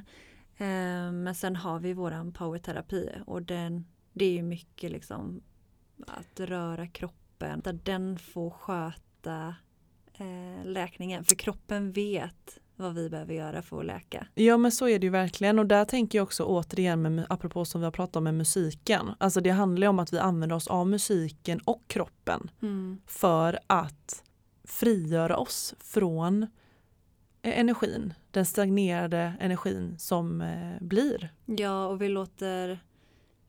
Eh, 0.58 1.12
Men 1.12 1.36
sen 1.36 1.56
har 1.56 1.80
vi 1.80 1.94
våran 1.94 2.34
powerterapi 2.34 3.10
och 3.26 3.42
den, 3.42 3.86
det 4.14 4.26
är 4.26 4.32
ju 4.34 4.42
mycket 4.44 4.92
liksom 4.92 5.42
att 6.08 6.40
röra 6.40 6.88
kroppen. 6.88 7.62
Där 7.64 7.80
den 7.84 8.18
får 8.20 8.50
sköta 8.50 9.03
eh, 9.28 10.66
läkningen. 10.66 11.24
För 11.24 11.36
kroppen 11.36 11.92
vet 11.92 12.60
vad 12.76 12.94
vi 12.94 13.10
behöver 13.10 13.34
göra 13.34 13.62
för 13.62 13.80
att 13.80 13.86
läka. 13.86 14.28
Ja 14.36 14.58
men 14.58 14.72
så 14.72 14.88
är 14.88 15.00
det 15.00 15.06
ju 15.06 15.12
verkligen 15.12 15.60
och 15.60 15.66
där 15.66 15.86
tänker 15.86 16.18
jag 16.18 16.24
också 16.24 16.44
återigen 16.44 17.02
med, 17.02 17.26
apropå 17.30 17.66
som 17.66 17.82
vi 17.82 17.86
har 17.86 17.92
pratat 17.92 18.16
om 18.16 18.24
med 18.24 18.34
musiken. 18.34 19.12
Alltså 19.18 19.42
det 19.42 19.50
handlar 19.50 19.86
ju 19.86 19.90
om 19.90 20.00
att 20.00 20.14
vi 20.14 20.20
använder 20.20 20.56
oss 20.56 20.68
av 20.68 20.88
musiken 20.88 21.60
och 21.66 21.82
kroppen 21.88 22.52
för 23.08 23.60
att 23.68 24.24
frigöra 24.64 25.38
oss 25.38 25.76
från 25.80 26.44
eh, 27.42 27.60
energin, 27.60 28.14
den 28.32 28.46
stagnerade 28.46 29.34
energin 29.40 29.96
som 30.00 30.42
eh, 30.42 30.82
blir. 30.82 31.34
Ja, 31.46 31.86
och 31.88 32.02
vi 32.02 32.10
låter 32.10 32.80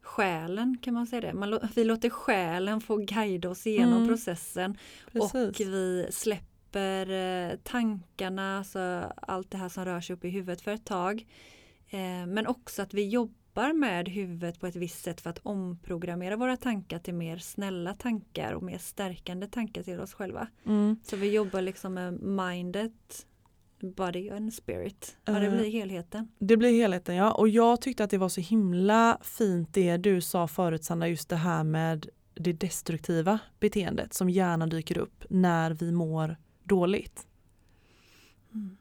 själen, 0.05 0.79
kan 0.83 0.95
man 0.95 1.07
säga 1.07 1.21
det? 1.21 1.33
Man, 1.33 1.59
vi 1.75 1.85
låter 1.85 2.11
själen 2.11 2.81
få 2.81 2.97
guida 2.97 3.51
oss 3.51 3.67
igenom 3.67 3.97
Mm. 3.97 4.09
processen 4.09 4.79
och 5.15 5.35
vi 5.59 6.07
släpper 6.11 7.11
eh, 7.11 7.57
tankarna, 7.63 8.59
alltså 8.59 9.13
allt 9.17 9.51
det 9.51 9.57
här 9.59 9.69
som 9.69 9.85
rör 9.85 10.01
sig 10.01 10.15
upp 10.15 10.25
i 10.25 10.29
huvudet 10.29 10.61
för 10.61 10.71
ett 10.71 10.85
tag. 10.85 11.27
Eh, 11.91 12.27
men 12.27 12.47
också 12.47 12.83
att 12.83 12.95
vi 12.95 13.09
jobbar 13.09 13.73
med 13.73 14.09
huvudet 14.09 14.61
på 14.61 14.67
ett 14.67 14.77
visst 14.77 15.03
sätt 15.05 15.21
för 15.21 15.31
att 15.31 15.41
omprogrammera 15.43 16.37
våra 16.37 16.57
tankar 16.57 16.99
till 16.99 17.15
mer 17.15 17.39
snälla 17.39 17.95
tankar 17.95 18.53
och 18.53 18.63
mer 18.63 18.79
stärkande 18.79 19.47
tankar 19.47 19.83
till 19.83 20.01
oss 20.01 20.15
själva. 20.15 20.47
Mm. 20.67 20.97
Så 21.05 21.17
vi 21.17 21.31
jobbar 21.33 21.61
liksom 21.61 21.95
med 21.95 22.23
mindet, 22.23 23.27
body 23.85 24.31
and 24.31 24.55
spirit. 24.55 25.17
Ja, 25.25 25.33
det 25.33 25.47
Eh, 25.47 25.53
blir 25.53 25.71
helheten. 25.71 26.29
Det 26.39 26.57
blir 26.57 26.71
helheten 26.71 27.15
ja 27.15 27.33
och 27.33 27.49
jag 27.49 27.81
tyckte 27.81 28.05
att 28.05 28.11
det 28.11 28.19
var 28.19 28.29
så 28.29 28.41
himla 28.41 29.19
fint 29.23 29.75
det 29.75 29.97
du 29.97 30.21
sa 30.21 30.49
förut 30.49 30.85
Sanna 30.85 31.09
just 31.09 31.29
det 31.29 31.37
här 31.37 31.65
med 31.65 32.07
det 32.35 32.53
destruktiva 32.53 33.39
beteendet 33.61 34.15
som 34.15 34.31
gärna 34.31 34.67
dyker 34.67 34.99
upp 34.99 35.25
när 35.29 35.71
vi 35.71 35.93
mår 35.93 36.37
dåligt. 36.65 37.27
Mm. 38.55 38.77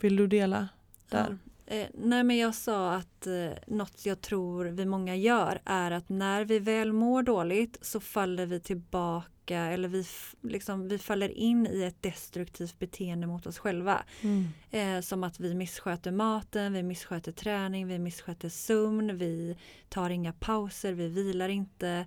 Vill 0.00 0.16
du 0.16 0.26
dela 0.26 0.68
där? 1.08 1.38
Eh, 1.70 1.86
nej 1.94 2.24
men 2.24 2.36
jag 2.36 2.54
sa 2.54 2.94
att 2.94 3.26
eh, 3.26 3.50
något 3.66 4.06
jag 4.06 4.20
tror 4.20 4.64
vi 4.64 4.86
många 4.86 5.16
gör 5.16 5.60
är 5.64 5.90
att 5.90 6.08
när 6.08 6.44
vi 6.44 6.58
väl 6.58 6.92
mår 6.92 7.22
dåligt 7.22 7.78
så 7.80 8.00
faller 8.00 8.46
vi 8.46 8.60
tillbaka 8.60 9.58
eller 9.58 9.88
vi, 9.88 10.04
liksom, 10.42 10.88
vi 10.88 10.98
faller 10.98 11.28
in 11.28 11.66
i 11.66 11.82
ett 11.82 12.02
destruktivt 12.02 12.78
beteende 12.78 13.26
mot 13.26 13.46
oss 13.46 13.58
själva. 13.58 14.02
Mm. 14.22 14.48
Eh, 14.70 15.00
som 15.00 15.24
att 15.24 15.40
vi 15.40 15.54
missköter 15.54 16.10
maten, 16.10 16.72
vi 16.72 16.82
missköter 16.82 17.32
träning, 17.32 17.86
vi 17.86 17.98
missköter 17.98 18.48
sömn, 18.48 19.18
vi 19.18 19.56
tar 19.88 20.10
inga 20.10 20.32
pauser, 20.32 20.92
vi 20.92 21.08
vilar 21.08 21.48
inte, 21.48 22.06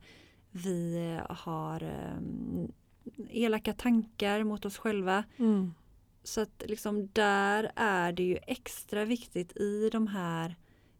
vi 0.52 1.20
har 1.30 1.84
eh, 1.84 2.66
elaka 3.30 3.74
tankar 3.74 4.44
mot 4.44 4.66
oss 4.66 4.78
själva. 4.78 5.24
Mm. 5.38 5.74
Så 6.24 6.42
att 6.42 6.64
liksom 6.66 7.10
där 7.14 7.72
är 7.76 8.12
det 8.12 8.24
ju 8.24 8.38
extra 8.48 9.06
viktigt 9.06 9.58
i 9.58 9.90
de 9.92 10.08
här 10.08 10.56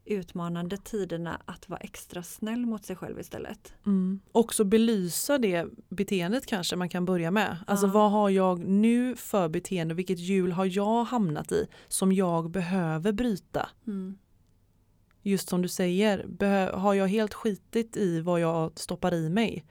utmanande 0.06 0.78
tiderna 0.78 1.42
att 1.46 1.70
vara 1.70 1.80
extra 1.80 2.24
snäll 2.24 2.66
mot 2.66 2.86
sig 2.86 2.96
själv 2.96 3.20
istället. 3.20 3.74
Mm. 3.86 4.20
Också 4.32 4.64
belysa 4.64 5.38
det 5.38 5.66
beteendet 5.90 6.46
kanske 6.46 6.76
man 6.76 6.90
kan 6.90 7.06
börja 7.06 7.32
med. 7.32 7.58
Alltså 7.68 7.86
Ja. 7.88 7.92
vad 7.94 8.12
har 8.12 8.30
jag 8.30 8.60
nu 8.60 9.16
för 9.16 9.50
beteende, 9.50 9.94
vilket 9.94 10.20
hjul 10.20 10.52
har 10.52 10.66
jag 10.66 11.04
hamnat 11.04 11.52
i 11.52 11.68
som 11.88 12.12
jag 12.12 12.50
behöver 12.52 13.12
bryta? 13.12 13.70
Just 15.22 15.50
som 15.50 15.62
du 15.62 15.68
säger, 15.68 16.26
har 16.74 16.94
jag 16.94 17.08
helt 17.08 17.34
skitit 17.34 17.98
i 17.98 18.22
vad 18.22 18.40
jag 18.40 18.80
stoppar 18.80 19.14
i 19.14 19.30
mig? 19.30 19.66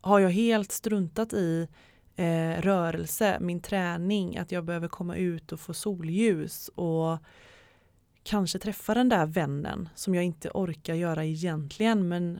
Har 0.00 0.18
jag 0.20 0.30
helt 0.30 0.72
struntat 0.72 1.32
i 1.32 1.68
eh, 2.16 2.60
rörelse, 2.62 3.38
min 3.40 3.60
träning, 3.60 4.36
att 4.38 4.52
jag 4.52 4.64
behöver 4.64 4.88
komma 4.88 5.16
ut 5.16 5.52
och 5.52 5.60
få 5.60 5.74
solljus 5.74 6.68
och 6.74 7.18
kanske 8.22 8.58
träffa 8.58 8.94
den 8.94 9.08
där 9.08 9.26
vännen 9.26 9.88
som 9.94 10.14
jag 10.14 10.24
inte 10.24 10.50
orkar 10.54 10.94
göra 10.94 11.24
egentligen 11.24 12.08
men 12.08 12.38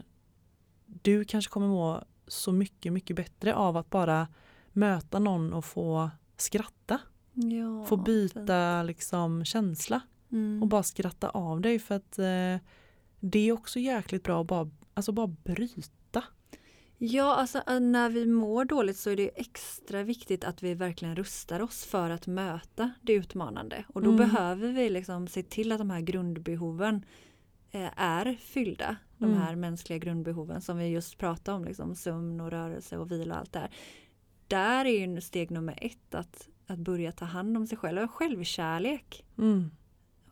du 0.87 1.25
kanske 1.25 1.51
kommer 1.51 1.69
må 1.69 2.05
så 2.27 2.53
mycket, 2.53 2.93
mycket 2.93 3.17
bättre 3.17 3.55
av 3.55 3.77
att 3.77 3.91
bara 3.91 4.29
möta 4.73 5.19
någon 5.19 5.53
och 5.53 5.65
få 5.65 6.11
skratta, 6.37 6.99
Ja, 7.35 7.85
få 7.85 7.97
byta 7.97 8.83
liksom 8.83 9.45
känsla 9.45 10.01
Mm. 10.33 10.63
och 10.63 10.69
bara 10.69 10.83
skratta 10.83 11.29
av 11.29 11.61
dig 11.61 11.79
för 11.79 11.95
att 11.95 12.19
eh, 12.19 12.57
det 13.21 13.39
är 13.49 13.53
också 13.53 13.79
jäkligt 13.79 14.23
bra 14.23 14.41
att 14.41 14.47
bara, 14.47 14.71
alltså 14.95 15.13
bara 15.13 15.27
bryta. 15.27 15.91
Ja, 17.03 17.35
alltså 17.35 17.63
äh, 17.67 17.81
när 17.81 18.11
vi 18.11 18.27
mår 18.27 18.65
dåligt 18.65 18.97
så 18.97 19.11
är 19.11 19.17
det 19.17 19.29
extra 19.41 20.03
viktigt 20.03 20.45
att 20.45 20.63
vi 20.63 20.75
verkligen 20.75 21.17
rustar 21.17 21.61
oss 21.61 21.85
för 21.85 22.11
att 22.11 22.27
möta 22.27 22.91
det 23.03 23.13
utmanande. 23.13 23.85
Och 23.89 24.03
då 24.03 24.11
Mm. 24.11 24.19
behöver 24.31 24.73
vi 24.73 24.91
liksom 24.91 25.29
se 25.29 25.43
till 25.43 25.73
att 25.73 25.79
de 25.79 25.91
här 25.91 26.01
grundbehoven 26.01 27.05
eh, 27.71 27.91
är 28.01 28.37
fyllda. 28.41 28.97
De 29.19 29.25
Mm. 29.25 29.39
här 29.43 29.57
mänskliga 29.57 29.99
grundbehoven 29.99 30.61
som 30.61 30.79
vi 30.79 30.87
just 30.87 31.19
pratade 31.19 31.57
om, 31.57 31.65
liksom 31.65 31.95
sömn 31.95 32.41
och 32.41 32.51
rörelse 32.51 32.99
och 32.99 33.11
vila 33.11 33.35
och 33.35 33.41
allt 33.41 33.53
det 33.53 33.59
här. 33.59 33.71
Där 34.49 34.85
är 34.85 35.07
ju 35.07 35.21
steg 35.21 35.51
nummer 35.51 35.79
ett 35.83 36.15
att, 36.15 36.49
att 36.67 36.79
börja 36.79 37.13
ta 37.13 37.25
hand 37.25 37.57
om 37.57 37.67
sig 37.67 37.79
själv. 37.79 38.03
Och 38.03 38.11
Självkärlek. 38.11 39.25
Mm. 39.39 39.71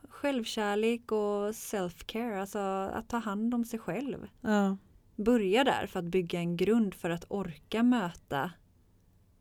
Självkärlek 0.09 1.13
och 1.13 1.55
self-care, 1.55 2.41
alltså 2.41 2.59
att 2.59 3.09
ta 3.09 3.17
hand 3.19 3.55
om 3.55 3.65
sig 3.65 3.79
själv. 3.79 4.27
Ja. 4.41 4.77
Börja 5.25 5.65
där 5.65 5.87
för 5.87 5.99
att 5.99 6.05
bygga 6.05 6.39
en 6.39 6.57
grund 6.57 6.95
för 6.95 7.11
att 7.11 7.25
orka 7.29 7.83
möta 7.83 8.51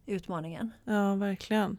utmaningen. 0.05 0.71
Ja, 0.83 1.15
verkligen. 1.15 1.77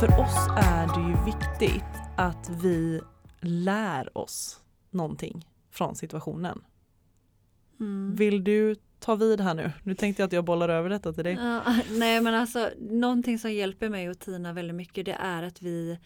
För 0.00 0.20
oss 0.20 0.48
är 0.56 0.86
det 0.86 1.08
ju 1.08 1.24
viktigt 1.24 2.00
att 2.16 2.50
vi 2.62 3.00
lär 3.40 4.18
oss 4.18 4.60
någonting 4.90 5.48
från 5.70 5.94
situationen. 5.94 6.64
Mm. 7.80 8.14
Vill 8.14 8.44
du 8.44 8.76
ta 9.02 9.14
vid 9.14 9.40
här 9.40 9.54
nu? 9.54 9.72
Nu 9.82 9.94
tänkte 9.94 10.22
jag 10.22 10.26
att 10.26 10.32
jag 10.32 10.44
bollar 10.44 10.68
över 10.68 10.90
detta 10.90 11.12
till 11.12 11.24
dig. 11.24 11.34
Ja, 11.34 11.62
nej 11.90 12.20
men 12.20 12.34
alltså 12.34 12.70
någonting 12.78 13.38
som 13.38 13.52
hjälper 13.52 13.88
mig 13.88 14.10
och 14.10 14.18
Tina 14.18 14.52
väldigt 14.52 14.76
mycket 14.76 15.06
det 15.06 15.16
är 15.20 15.42
att 15.42 15.62
vi 15.62 15.98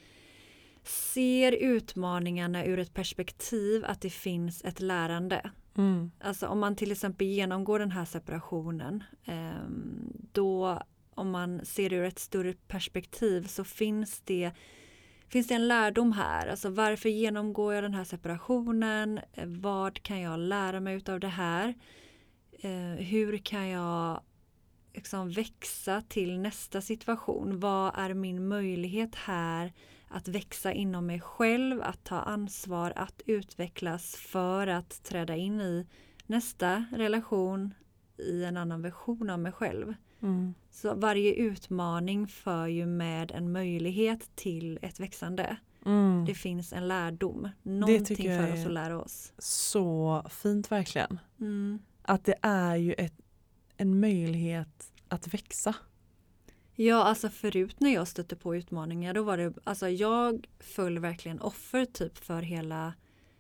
ser 0.85 1.52
utmaningarna 1.52 2.64
ur 2.64 2.78
ett 2.78 2.94
perspektiv 2.94 3.85
att 3.85 4.00
det 4.00 4.11
finns 4.11 4.64
ett 4.64 4.80
lärande. 4.80 5.50
Mm. 5.76 6.11
Alltså 6.20 6.46
om 6.46 6.59
man 6.59 6.76
till 6.76 6.92
exempel 6.92 7.26
genomgår 7.26 7.78
den 7.78 7.90
här 7.90 8.04
separationen 8.04 9.04
ehm, 9.24 10.12
då 10.32 10.82
om 11.14 11.30
man 11.30 11.64
ser 11.64 11.90
det 11.90 11.96
ur 11.96 12.04
ett 12.04 12.18
större 12.18 12.54
perspektiv 12.68 13.46
så 13.46 13.64
finns 13.64 14.20
det 14.24 14.52
Finns 15.28 15.48
det 15.48 15.54
en 15.54 15.68
lärdom 15.68 16.12
här? 16.12 16.46
Alltså 16.46 16.70
varför 16.70 17.09
genomgår 17.09 17.74
jag 17.74 17.85
den 17.85 17.94
här 17.94 18.04
separationen? 18.04 19.20
Eh, 19.32 19.46
Vad 19.46 20.02
kan 20.02 20.20
jag 20.20 20.38
lära 20.38 20.80
mig 20.80 21.02
av 21.09 21.20
det 21.20 21.28
här? 21.28 21.74
Eh, 22.60 23.04
hur 23.04 23.38
kan 23.38 23.68
jag 23.68 24.20
liksom 24.94 25.30
växa 25.30 26.02
till 26.08 26.38
nästa 26.38 26.80
situation? 26.80 27.60
Vad 27.60 27.92
är 27.96 28.14
min 28.14 28.48
möjlighet 28.48 29.14
här 29.14 29.72
att 30.08 30.28
växa 30.28 30.72
inom 30.72 31.06
mig 31.06 31.20
själv, 31.20 31.82
att 31.82 32.04
ta 32.04 32.20
ansvar, 32.20 32.92
att 32.96 33.22
utvecklas 33.26 34.16
för 34.16 34.66
att 34.66 35.02
träda 35.02 35.36
in 35.36 35.60
i 35.60 35.86
nästa 36.26 36.84
relation 36.92 37.74
i 38.18 38.44
en 38.44 38.56
annan 38.56 38.82
version 38.82 39.30
av 39.30 39.38
mig 39.38 39.52
själv. 39.52 39.94
Mm. 40.22 40.54
Så 40.70 40.94
varje 40.94 41.34
utmaning 41.34 42.26
för 42.26 42.66
ju 42.66 42.86
med 42.86 43.30
en 43.30 43.52
möjlighet 43.52 44.30
till 44.36 44.78
ett 44.82 45.00
växande. 45.00 45.56
Mm. 45.86 46.24
Det 46.24 46.34
finns 46.34 46.72
en 46.72 46.88
lärdom, 46.88 47.48
någonting 47.62 48.16
för 48.16 48.52
oss 48.52 48.66
att 48.66 48.72
lära 48.72 49.00
oss. 49.00 49.32
Så 49.38 50.22
fint 50.30 50.72
verkligen. 50.72 51.20
Mm. 51.40 51.78
Att 52.06 52.24
det 52.24 52.34
är 52.42 52.76
ju 52.76 52.92
ett, 52.92 53.14
en 53.76 54.00
möjlighet 54.00 54.92
att 55.08 55.34
växa. 55.34 55.74
Ja, 56.74 57.04
alltså 57.04 57.28
förut 57.28 57.80
när 57.80 57.94
jag 57.94 58.08
stötte 58.08 58.36
på 58.36 58.56
utmaningar 58.56 59.14
då 59.14 59.22
var 59.22 59.36
det, 59.36 59.52
alltså 59.64 59.88
jag 59.88 60.46
föll 60.60 60.98
verkligen 60.98 61.40
offer 61.40 61.84
typ 61.84 62.18
för 62.18 62.42
hela 62.42 62.94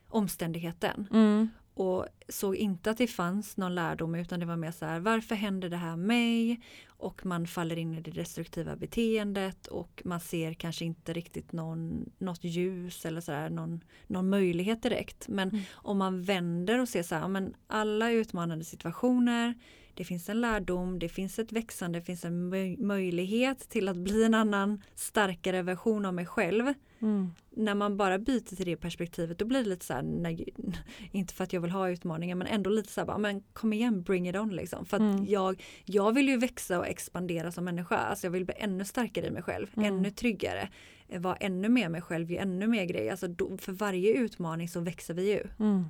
omständigheten 0.08 1.08
Mm. 1.12 1.48
Och 1.76 2.06
såg 2.28 2.56
inte 2.56 2.90
att 2.90 2.98
det 2.98 3.06
fanns 3.06 3.56
någon 3.56 3.74
lärdom 3.74 4.14
utan 4.14 4.40
det 4.40 4.46
var 4.46 4.56
mer 4.56 4.70
så 4.70 4.84
här 4.86 5.00
varför 5.00 5.34
händer 5.34 5.68
det 5.68 5.76
här 5.76 5.96
mig? 5.96 6.60
Och 6.86 7.26
man 7.26 7.46
faller 7.46 7.78
in 7.78 7.94
i 7.94 8.00
det 8.00 8.10
destruktiva 8.10 8.76
beteendet 8.76 9.66
och 9.66 10.02
man 10.04 10.20
ser 10.20 10.54
kanske 10.54 10.84
inte 10.84 11.12
riktigt 11.12 11.52
någon, 11.52 12.10
något 12.18 12.44
ljus 12.44 13.06
eller 13.06 13.20
så 13.20 13.32
här, 13.32 13.50
någon, 13.50 13.80
någon 14.06 14.28
möjlighet 14.28 14.82
direkt. 14.82 15.28
Men 15.28 15.48
Mm. 15.48 15.62
om 15.72 15.98
man 15.98 16.22
vänder 16.22 16.80
och 16.80 16.88
ser 16.88 17.02
så 17.02 17.14
här 17.14 17.28
men 17.28 17.54
alla 17.66 18.10
utmanande 18.10 18.64
situationer 18.64 19.54
det 19.94 20.04
finns 20.04 20.28
en 20.28 20.40
lärdom, 20.40 20.98
det 20.98 21.08
finns 21.08 21.38
ett 21.38 21.52
växande, 21.52 21.98
det 21.98 22.04
finns 22.04 22.24
en 22.24 22.54
möj- 22.54 22.80
möjlighet 22.82 23.58
till 23.68 23.88
att 23.88 23.96
bli 23.96 24.24
en 24.24 24.34
annan 24.34 24.82
starkare 24.94 25.62
version 25.62 26.04
av 26.06 26.14
mig 26.14 26.26
själv 26.26 26.74
Mm. 27.06 27.30
när 27.50 27.74
man 27.74 27.96
bara 27.96 28.18
byter 28.18 28.56
till 28.56 28.66
det 28.66 28.76
perspektivet 28.76 29.38
då 29.38 29.44
blir 29.44 29.62
det 29.62 29.68
lite 29.68 29.84
så 29.84 29.92
här, 29.94 30.02
nej, 30.02 30.48
inte 31.12 31.34
för 31.34 31.44
att 31.44 31.52
jag 31.52 31.60
vill 31.60 31.70
ha 31.70 31.88
utmaningar 31.90 32.36
men 32.36 32.46
ändå 32.46 32.70
lite 32.70 32.92
så 32.92 33.00
här, 33.00 33.06
bara, 33.06 33.18
men 33.18 33.42
kom 33.52 33.72
igen 33.72 34.02
bring 34.02 34.28
it 34.28 34.36
on 34.36 34.48
liksom. 34.56 34.86
För 34.86 34.96
Mm. 34.96 35.24
jag, 35.28 35.62
jag 35.84 36.12
vill 36.14 36.28
ju 36.28 36.36
växa 36.36 36.78
och 36.78 36.86
expandera 36.86 37.52
som 37.52 37.64
människa, 37.64 37.96
alltså 37.96 38.26
jag 38.26 38.32
vill 38.32 38.44
bli 38.44 38.54
ännu 38.58 38.84
starkare 38.84 39.26
i 39.26 39.30
mig 39.30 39.42
själv, 39.42 39.66
Mm. 39.76 39.94
ännu 39.94 40.10
tryggare, 40.10 40.68
eh, 41.08 41.20
vara 41.20 41.36
ännu 41.36 41.68
mer 41.68 41.88
mig 41.88 42.00
själv, 42.02 42.30
ge 42.30 42.38
ännu 42.38 42.66
mer 42.66 42.84
grejer. 42.84 43.10
Alltså 43.10 43.28
då, 43.28 43.56
för 43.58 43.72
varje 43.72 44.12
utmaning 44.12 44.68
så 44.68 44.80
växer 44.80 45.14
vi 45.14 45.30
ju. 45.32 45.42
Mm. 45.58 45.84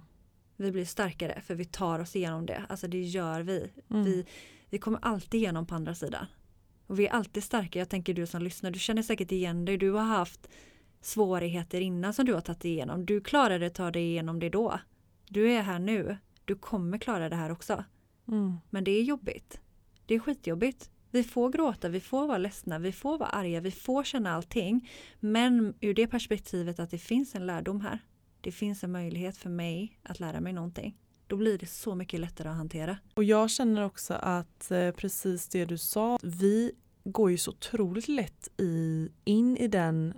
Vi 0.56 0.72
blir 0.72 0.84
starkare 0.84 1.40
för 1.40 1.54
vi 1.54 1.64
tar 1.64 1.98
oss 1.98 2.16
igenom 2.16 2.46
det, 2.46 2.62
alltså 2.68 2.88
det 2.88 3.00
gör 3.02 3.40
vi. 3.40 3.70
Mm. 3.90 4.04
Vi, 4.04 4.26
vi 4.70 4.78
kommer 4.78 4.98
alltid 5.02 5.34
igenom 5.40 5.66
på 5.66 5.74
andra 5.74 5.94
sidan. 5.94 6.26
Och 6.86 6.98
vi 6.98 7.06
är 7.06 7.10
alltid 7.10 7.44
starka, 7.44 7.78
jag 7.78 7.88
tänker 7.88 8.14
du 8.14 8.26
som 8.26 8.42
lyssnar, 8.42 8.70
du 8.70 8.78
känner 8.78 9.02
säkert 9.02 9.32
igen 9.32 9.64
dig, 9.64 9.76
du 9.78 9.90
har 9.90 10.02
haft 10.04 10.48
svårigheter 11.06 11.80
innan 11.80 12.14
som 12.14 12.24
du 12.24 12.34
har 12.34 12.40
tagit 12.40 12.64
igenom. 12.64 13.06
Du 13.06 13.20
klarade 13.20 13.66
att 13.66 13.74
ta 13.74 13.90
dig 13.90 14.02
igenom 14.02 14.40
det 14.40 14.48
då. 14.48 14.80
Du 15.28 15.52
är 15.52 15.62
här 15.62 15.78
nu. 15.78 16.16
Du 16.44 16.54
kommer 16.54 16.98
klara 16.98 17.28
det 17.28 17.36
här 17.36 17.52
också. 17.52 17.84
Mm. 18.28 18.56
Men 18.70 18.84
det 18.84 18.90
är 18.90 19.02
jobbigt. 19.02 19.60
Det 20.06 20.14
är 20.14 20.18
skitjobbigt. 20.18 20.90
Vi 21.10 21.24
får 21.24 21.50
gråta, 21.50 21.88
vi 21.88 22.00
får 22.00 22.26
vara 22.26 22.38
ledsna, 22.38 22.78
vi 22.78 22.92
får 22.92 23.18
vara 23.18 23.28
arga, 23.28 23.60
vi 23.60 23.70
får 23.70 24.04
känna 24.04 24.34
allting. 24.34 24.90
Men 25.20 25.74
ur 25.80 25.94
det 25.94 26.06
perspektivet 26.06 26.78
att 26.80 26.90
det 26.90 26.98
finns 26.98 27.34
en 27.34 27.46
lärdom 27.46 27.80
här. 27.80 27.98
Det 28.40 28.52
finns 28.52 28.84
en 28.84 28.92
möjlighet 28.92 29.36
för 29.36 29.50
mig 29.50 29.98
att 30.02 30.20
lära 30.20 30.40
mig 30.40 30.52
någonting. 30.52 30.98
Då 31.26 31.36
blir 31.36 31.58
det 31.58 31.66
så 31.66 31.94
mycket 31.94 32.20
lättare 32.20 32.48
att 32.48 32.56
hantera. 32.56 32.98
Och 33.14 33.24
jag 33.24 33.50
känner 33.50 33.84
också 33.84 34.14
att 34.14 34.70
eh, 34.70 34.90
precis 34.90 35.48
det 35.48 35.64
du 35.64 35.78
sa, 35.78 36.18
vi 36.22 36.72
går 37.04 37.30
ju 37.30 37.38
så 37.38 37.50
otroligt 37.50 38.08
lätt 38.08 38.48
i, 38.60 39.08
in 39.24 39.56
i 39.56 39.68
den 39.68 40.14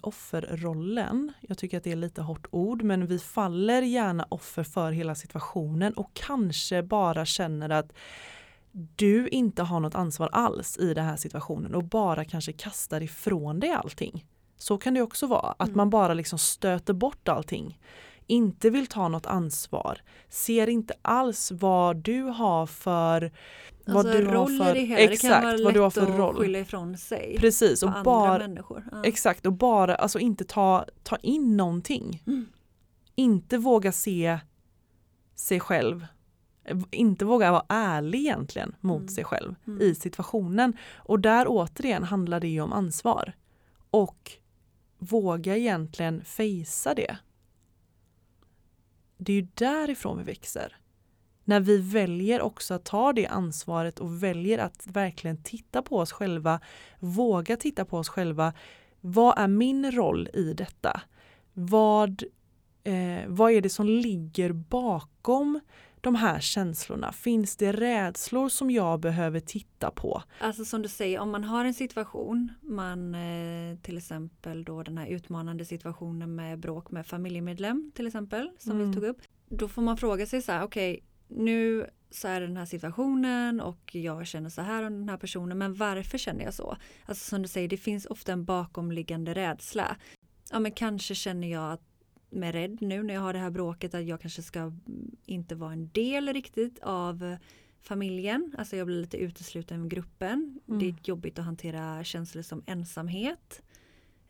offerrollen. 0.00 1.32
Jag 1.40 1.58
tycker 1.58 1.76
att 1.78 1.84
det 1.84 1.92
är 1.92 1.96
lite 1.96 2.22
hårt 2.22 2.46
ord 2.50 2.82
men 2.82 3.06
vi 3.06 3.18
faller 3.18 3.82
gärna 3.82 4.26
offer 4.28 4.62
för 4.62 4.92
hela 4.92 5.14
situationen 5.14 5.92
och 5.92 6.10
kanske 6.14 6.82
bara 6.82 7.24
känner 7.24 7.70
att 7.70 7.92
du 8.72 9.28
inte 9.28 9.62
har 9.62 9.80
något 9.80 9.94
ansvar 9.94 10.28
alls 10.32 10.78
i 10.78 10.94
den 10.94 11.04
här 11.04 11.16
situationen 11.16 11.74
och 11.74 11.84
bara 11.84 12.24
kanske 12.24 12.52
kastar 12.52 13.02
ifrån 13.02 13.60
dig 13.60 13.70
allting. 13.70 14.24
Så 14.58 14.78
kan 14.78 14.94
det 14.94 15.02
också 15.02 15.26
vara, 15.26 15.54
att 15.58 15.68
Mm. 15.68 15.76
man 15.76 15.90
bara 15.90 16.14
liksom 16.14 16.38
stöter 16.38 16.92
bort 16.94 17.28
allting. 17.28 17.78
Inte 18.30 18.70
vill 18.70 18.86
ta 18.86 19.08
något 19.08 19.26
ansvar, 19.26 19.98
ser 20.28 20.68
inte 20.68 20.94
alls 21.02 21.52
vad 21.52 21.96
du 21.96 22.22
har 22.22 22.66
för 22.66 23.32
vad 23.86 23.96
Alltså 24.06 24.18
du 24.20 24.26
har 24.26 24.46
för, 24.64 24.76
i 24.76 24.80
hela, 24.84 24.96
det 25.00 25.06
kan 25.06 25.12
exakt 25.12 25.44
vara 25.44 25.52
vad 25.52 25.62
lätt 25.64 25.74
du 25.74 25.80
har 25.80 25.90
för 25.90 26.02
att 26.02 26.18
roll. 26.18 26.36
skylla 26.36 26.58
ifrån 26.58 26.96
sig 26.96 27.36
Precis 27.38 27.82
och 27.82 27.90
bara, 28.04 28.38
människor. 28.38 28.84
Ja. 28.92 29.04
exakt 29.04 29.46
och 29.46 29.52
bara 29.52 29.94
alltså 29.94 30.18
inte 30.18 30.44
ta, 30.44 30.84
ta 31.02 31.16
in 31.16 31.56
någonting. 31.56 32.22
Mm. 32.26 32.46
Inte 33.14 33.58
våga 33.58 33.92
se 33.92 34.38
sig 35.34 35.60
själv. 35.60 36.06
Inte 36.90 37.24
våga 37.24 37.52
vara 37.52 37.64
ärlig 37.68 38.18
egentligen 38.18 38.74
mot 38.80 38.98
Mm. 39.00 39.08
sig 39.08 39.24
själv 39.24 39.54
Mm. 39.66 39.82
i 39.82 39.94
situationen. 39.94 40.76
Och 40.96 41.20
där 41.20 41.46
återigen 41.48 42.04
handlar 42.04 42.40
det 42.40 42.48
ju 42.48 42.60
om 42.60 42.72
ansvar. 42.72 43.32
Och 43.90 44.32
våga 44.98 45.56
egentligen 45.56 46.24
fejsa 46.24 46.94
det. 46.94 47.18
Det 49.18 49.32
är 49.32 49.36
ju 49.36 49.48
därifrån 49.54 50.18
vi 50.18 50.24
växer. 50.24 50.76
När 51.44 51.60
vi 51.60 51.78
väljer 51.78 52.40
också 52.40 52.74
att 52.74 52.84
ta 52.84 53.12
det 53.12 53.26
ansvaret 53.26 53.98
och 53.98 54.22
väljer 54.22 54.58
att 54.58 54.86
verkligen 54.86 55.42
titta 55.42 55.82
på 55.82 55.98
oss 55.98 56.12
själva, 56.12 56.60
våga 56.98 57.56
titta 57.56 57.84
på 57.84 57.98
oss 57.98 58.08
själva. 58.08 58.52
Vad 59.00 59.38
är 59.38 59.48
min 59.48 59.92
roll 59.92 60.28
i 60.34 60.52
detta? 60.52 61.00
Vad, 61.52 62.22
eh, 62.84 63.20
vad 63.26 63.52
är 63.52 63.60
det 63.60 63.70
som 63.70 63.86
ligger 63.86 64.52
bakom 64.52 65.60
de 66.00 66.14
här 66.14 66.40
känslorna? 66.40 67.12
Finns 67.12 67.56
det 67.56 67.72
rädslor 67.72 68.48
som 68.48 68.70
jag 68.70 69.00
behöver 69.00 69.40
titta 69.40 69.90
på? 69.90 70.22
Alltså 70.40 70.64
som 70.64 70.82
du 70.82 70.88
säger, 70.88 71.18
om 71.18 71.30
man 71.30 71.44
har 71.44 71.64
en 71.64 71.74
situation, 71.74 72.52
man 72.62 73.14
eh, 73.14 73.76
till 73.82 73.98
exempel 73.98 74.64
då 74.64 74.82
den 74.82 74.98
här 74.98 75.06
utmanande 75.06 75.64
situationen 75.64 76.34
med 76.34 76.58
bråk 76.58 76.90
med 76.90 77.06
familjemedlem 77.06 77.92
till 77.94 78.06
exempel, 78.06 78.50
som 78.58 78.72
Mm. 78.72 78.88
vi 78.90 78.94
tog 78.94 79.04
upp. 79.04 79.18
Då 79.48 79.68
får 79.68 79.82
man 79.82 79.96
fråga 79.96 80.26
sig 80.26 80.42
så 80.42 80.52
här, 80.52 80.62
okej, 80.62 81.04
nu 81.28 81.86
så 82.10 82.28
är 82.28 82.40
det 82.40 82.46
den 82.46 82.56
här 82.56 82.64
situationen 82.66 83.60
och 83.60 83.94
jag 83.94 84.26
känner 84.26 84.50
så 84.50 84.62
här 84.62 84.82
om 84.82 84.92
den 84.98 85.08
här 85.08 85.16
personen, 85.16 85.58
men 85.58 85.74
varför 85.74 86.18
känner 86.18 86.44
jag 86.44 86.54
så? 86.54 86.76
Alltså 87.06 87.28
som 87.28 87.42
du 87.42 87.48
säger, 87.48 87.68
det 87.68 87.76
finns 87.76 88.06
ofta 88.06 88.32
en 88.32 88.44
bakomliggande 88.44 89.34
rädsla. 89.34 89.96
Ja, 90.50 90.58
men 90.58 90.72
kanske 90.72 91.14
känner 91.14 91.48
jag 91.52 91.72
att 91.72 91.82
mig 92.30 92.52
rädd 92.52 92.82
nu 92.82 93.02
när 93.02 93.14
jag 93.14 93.20
har 93.20 93.32
det 93.32 93.38
här 93.38 93.50
bråket 93.50 93.94
att 93.94 94.04
jag 94.06 94.20
kanske 94.20 94.42
ska 94.42 94.60
mm, 94.60 95.16
inte 95.26 95.54
vara 95.54 95.72
en 95.72 95.88
del 95.88 96.32
riktigt 96.32 96.78
av 96.82 97.36
familjen. 97.80 98.54
Alltså 98.58 98.76
jag 98.76 98.86
blir 98.86 99.00
lite 99.00 99.16
utesluten 99.16 99.84
ur 99.84 99.88
gruppen. 99.88 100.60
Mm. 100.68 100.78
Det 100.80 100.86
är 100.88 100.94
jobbigt 101.04 101.38
att 101.38 101.44
hantera 101.44 102.04
känslor 102.04 102.42
som 102.42 102.62
ensamhet. 102.66 103.62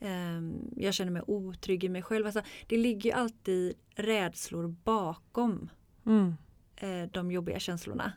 Ehm, 0.00 0.70
jag 0.76 0.94
känner 0.94 1.12
mig 1.12 1.22
otrygg 1.26 1.84
i 1.84 1.88
mig 1.88 2.02
själv. 2.02 2.26
Alltså, 2.26 2.42
det 2.66 2.76
ligger 2.76 3.14
alltid 3.14 3.74
rädslor 3.94 4.68
bakom 4.84 5.70
Mm. 6.06 6.34
eh, 6.76 7.10
de 7.12 7.30
jobbiga 7.32 7.58
känslorna 7.58 8.12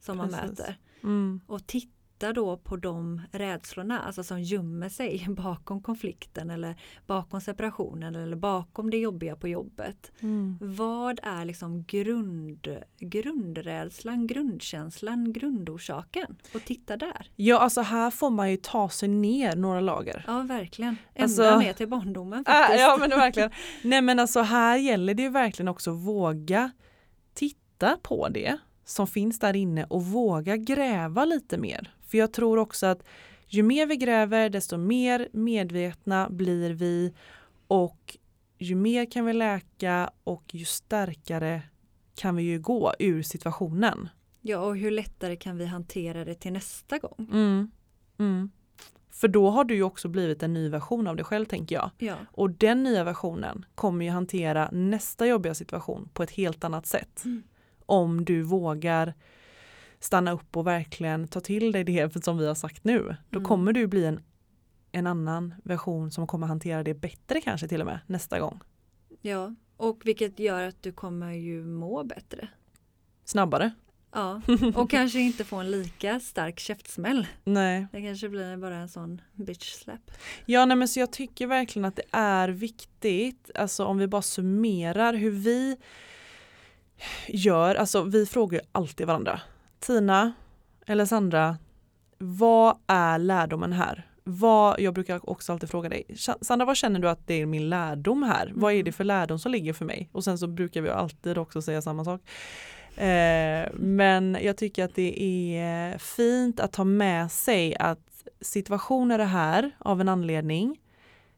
som 0.00 0.16
man 0.16 0.28
Precis. 0.28 0.48
möter. 0.48 0.78
Mm. 1.02 1.40
Och 1.46 1.66
titta 1.66 1.95
titta 2.18 2.32
då 2.32 2.56
på 2.56 2.76
de 2.76 3.22
rädslorna, 3.32 4.00
alltså 4.00 4.22
som 4.24 4.42
gömmer 4.42 4.88
sig 4.88 5.26
bakom 5.36 5.82
konflikten 5.82 6.50
eller 6.50 6.76
bakom 7.06 7.40
separationen 7.40 8.14
eller 8.14 8.36
bakom 8.36 8.90
det 8.90 8.96
jobbiga 8.98 9.36
på 9.36 9.48
jobbet. 9.48 10.12
Mm. 10.20 10.58
Vad 10.60 11.20
är 11.22 11.44
liksom 11.44 11.84
grund, 11.84 12.68
grundrädslan, 12.98 14.26
grundkänslan, 14.26 15.32
grundorsaken? 15.32 16.36
Och 16.54 16.64
titta 16.64 16.96
där. 16.96 17.30
Ja, 17.36 17.58
alltså 17.58 17.80
här 17.80 18.10
får 18.10 18.30
man 18.30 18.50
ju 18.50 18.56
ta 18.56 18.88
sig 18.88 19.08
ner 19.08 19.56
några 19.56 19.80
lager. 19.80 20.24
Ja, 20.26 20.40
verkligen. 20.42 20.96
Ända 21.14 21.24
Alltså- 21.24 21.58
ner 21.58 21.72
till 21.72 21.88
barndomen 21.88 22.44
faktiskt. 22.46 22.80
ja 22.80 22.96
men 23.00 23.10
verkligen. 23.18 23.50
Nej 23.84 24.02
men 24.02 24.18
alltså 24.18 24.40
här 24.40 24.76
gäller 24.76 25.14
det 25.14 25.22
ju 25.22 25.28
verkligen 25.28 25.68
också 25.68 25.90
att 25.90 25.96
våga 25.96 26.70
titta 27.34 27.96
på 28.02 28.28
det 28.28 28.56
som 28.84 29.06
finns 29.06 29.38
där 29.38 29.56
inne 29.56 29.84
och 29.84 30.04
våga 30.04 30.56
gräva 30.56 31.24
lite 31.24 31.58
mer. 31.58 31.92
För 32.06 32.18
jag 32.18 32.32
tror 32.32 32.58
också 32.58 32.86
att 32.86 33.02
ju 33.48 33.62
mer 33.62 33.86
vi 33.86 33.96
gräver 33.96 34.50
desto 34.50 34.76
mer 34.76 35.28
medvetna 35.32 36.28
blir 36.30 36.70
vi 36.70 37.14
och 37.66 38.16
ju 38.58 38.74
mer 38.74 39.10
kan 39.10 39.24
vi 39.24 39.32
läka 39.32 40.10
och 40.24 40.54
ju 40.54 40.64
starkare 40.64 41.62
kan 42.14 42.36
vi 42.36 42.42
ju 42.42 42.58
gå 42.58 42.92
ur 42.98 43.22
situationen. 43.22 44.08
Ja, 44.40 44.58
och 44.58 44.76
hur 44.76 44.90
lättare 44.90 45.36
kan 45.36 45.56
vi 45.56 45.66
hantera 45.66 46.24
det 46.24 46.34
till 46.34 46.52
nästa 46.52 46.98
gång? 46.98 47.28
Mm. 47.32 47.70
Mm. 48.18 48.50
För 49.10 49.28
då 49.28 49.50
har 49.50 49.64
du 49.64 49.74
ju 49.74 49.82
också 49.82 50.08
blivit 50.08 50.42
en 50.42 50.52
ny 50.52 50.68
version 50.68 51.06
av 51.06 51.16
dig 51.16 51.24
själv 51.24 51.46
tänker 51.46 51.74
jag. 51.74 51.90
Ja, 51.98 52.16
Och 52.32 52.50
den 52.50 52.82
nya 52.82 53.04
versionen 53.04 53.64
kommer 53.74 54.04
ju 54.04 54.10
hantera 54.10 54.68
nästa 54.72 55.26
jobbiga 55.26 55.54
situation 55.54 56.08
på 56.12 56.22
ett 56.22 56.30
helt 56.30 56.64
annat 56.64 56.86
sätt. 56.86 57.24
Mm. 57.24 57.42
Om 57.86 58.24
du 58.24 58.42
vågar 58.42 59.14
stanna 60.00 60.32
upp 60.32 60.56
och 60.56 60.66
verkligen 60.66 61.28
ta 61.28 61.40
till 61.40 61.72
dig 61.72 61.84
det 61.84 62.24
som 62.24 62.38
vi 62.38 62.46
har 62.46 62.54
sagt 62.54 62.84
nu. 62.84 63.16
Då 63.30 63.38
Mm. 63.38 63.48
kommer 63.48 63.72
du 63.72 63.86
bli 63.86 64.04
en, 64.04 64.20
en 64.92 65.06
annan 65.06 65.54
version 65.64 66.10
som 66.10 66.26
kommer 66.26 66.46
hantera 66.46 66.82
det 66.82 66.94
bättre 66.94 67.40
kanske 67.40 67.68
till 67.68 67.80
och 67.80 67.86
med 67.86 67.98
nästa 68.06 68.40
gång. 68.40 68.60
ja, 69.20 69.54
och 69.76 70.00
vilket 70.04 70.38
gör 70.38 70.62
att 70.68 70.82
du 70.82 70.92
kommer 70.92 71.32
ju 71.32 71.64
må 71.64 72.04
bättre. 72.04 72.48
Snabbare. 73.24 73.70
Ja, 74.12 74.40
och 74.74 74.90
kanske 74.90 75.20
inte 75.20 75.44
få 75.44 75.56
en 75.56 75.70
lika 75.70 76.20
stark 76.20 76.58
käftsmäll. 76.58 77.26
Nej. 77.44 77.86
Det 77.92 78.02
kanske 78.02 78.28
blir 78.28 78.56
bara 78.56 78.76
en 78.76 78.88
sån 78.88 79.20
bitch 79.32 79.72
slap. 79.72 80.10
Ja, 80.46 80.64
nej, 80.66 80.76
men 80.76 80.88
så 80.88 81.00
jag 81.00 81.12
tycker 81.12 81.46
verkligen 81.46 81.84
att 81.84 81.96
det 81.96 82.02
är 82.10 82.48
viktigt, 82.48 83.50
alltså 83.54 83.84
om 83.84 83.98
vi 83.98 84.06
bara 84.06 84.22
summerar 84.22 85.14
hur 85.14 85.30
vi 85.30 85.76
gör, 87.28 87.74
alltså 87.74 88.02
vi 88.02 88.26
frågar 88.26 88.58
ju 88.60 88.64
alltid 88.72 89.06
varandra. 89.06 89.40
Tina 89.86 90.32
eller 90.86 91.04
Sandra, 91.04 91.58
vad 92.18 92.76
är 92.86 93.18
lärdomen 93.18 93.72
här? 93.72 94.10
Vad, 94.24 94.80
jag 94.80 94.94
brukar 94.94 95.30
också 95.30 95.52
alltid 95.52 95.70
fråga 95.70 95.88
dig, 95.88 96.04
Sa- 96.16 96.38
Sandra 96.40 96.66
vad 96.66 96.76
känner 96.76 97.00
du 97.00 97.08
att 97.08 97.26
det 97.26 97.34
är 97.34 97.46
min 97.46 97.68
lärdom 97.68 98.22
här? 98.22 98.52
Vad 98.54 98.72
är 98.72 98.82
det 98.82 98.92
för 98.92 99.04
lärdom 99.04 99.38
som 99.38 99.52
ligger 99.52 99.72
för 99.72 99.84
mig? 99.84 100.08
Och 100.12 100.24
sen 100.24 100.38
så 100.38 100.46
brukar 100.46 100.80
vi 100.80 100.88
alltid 100.90 101.38
också 101.38 101.62
säga 101.62 101.82
samma 101.82 102.04
sak. 102.04 102.20
Eh, 102.96 103.68
men 103.74 104.38
jag 104.42 104.56
tycker 104.56 104.84
att 104.84 104.94
det 104.94 105.22
är 105.58 105.98
fint 105.98 106.60
att 106.60 106.72
ta 106.72 106.84
med 106.84 107.32
sig 107.32 107.76
att 107.76 108.28
situationer 108.40 109.18
är 109.18 109.24
här 109.24 109.70
av 109.78 110.00
en 110.00 110.08
anledning. 110.08 110.80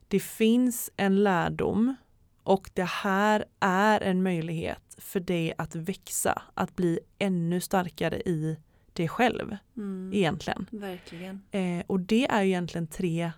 Det 0.08 0.20
finns 0.20 0.90
en 0.96 1.22
lärdom 1.24 1.96
och 2.42 2.70
det 2.74 2.88
här 2.88 3.44
är 3.60 4.00
en 4.00 4.22
möjlighet 4.22 4.87
för 4.98 5.20
dig 5.20 5.52
att 5.58 5.74
växa, 5.74 6.42
att 6.54 6.76
bli 6.76 6.98
ännu 7.18 7.60
starkare 7.60 8.16
i 8.20 8.56
dig 8.92 9.08
själv 9.08 9.56
Mm, 9.76 10.10
egentligen. 10.14 10.66
verkligen. 10.70 11.40
Eh, 11.50 11.84
och 11.86 12.00
det 12.00 12.26
är 12.26 12.42
egentligen 12.42 12.86
tre 12.86 13.32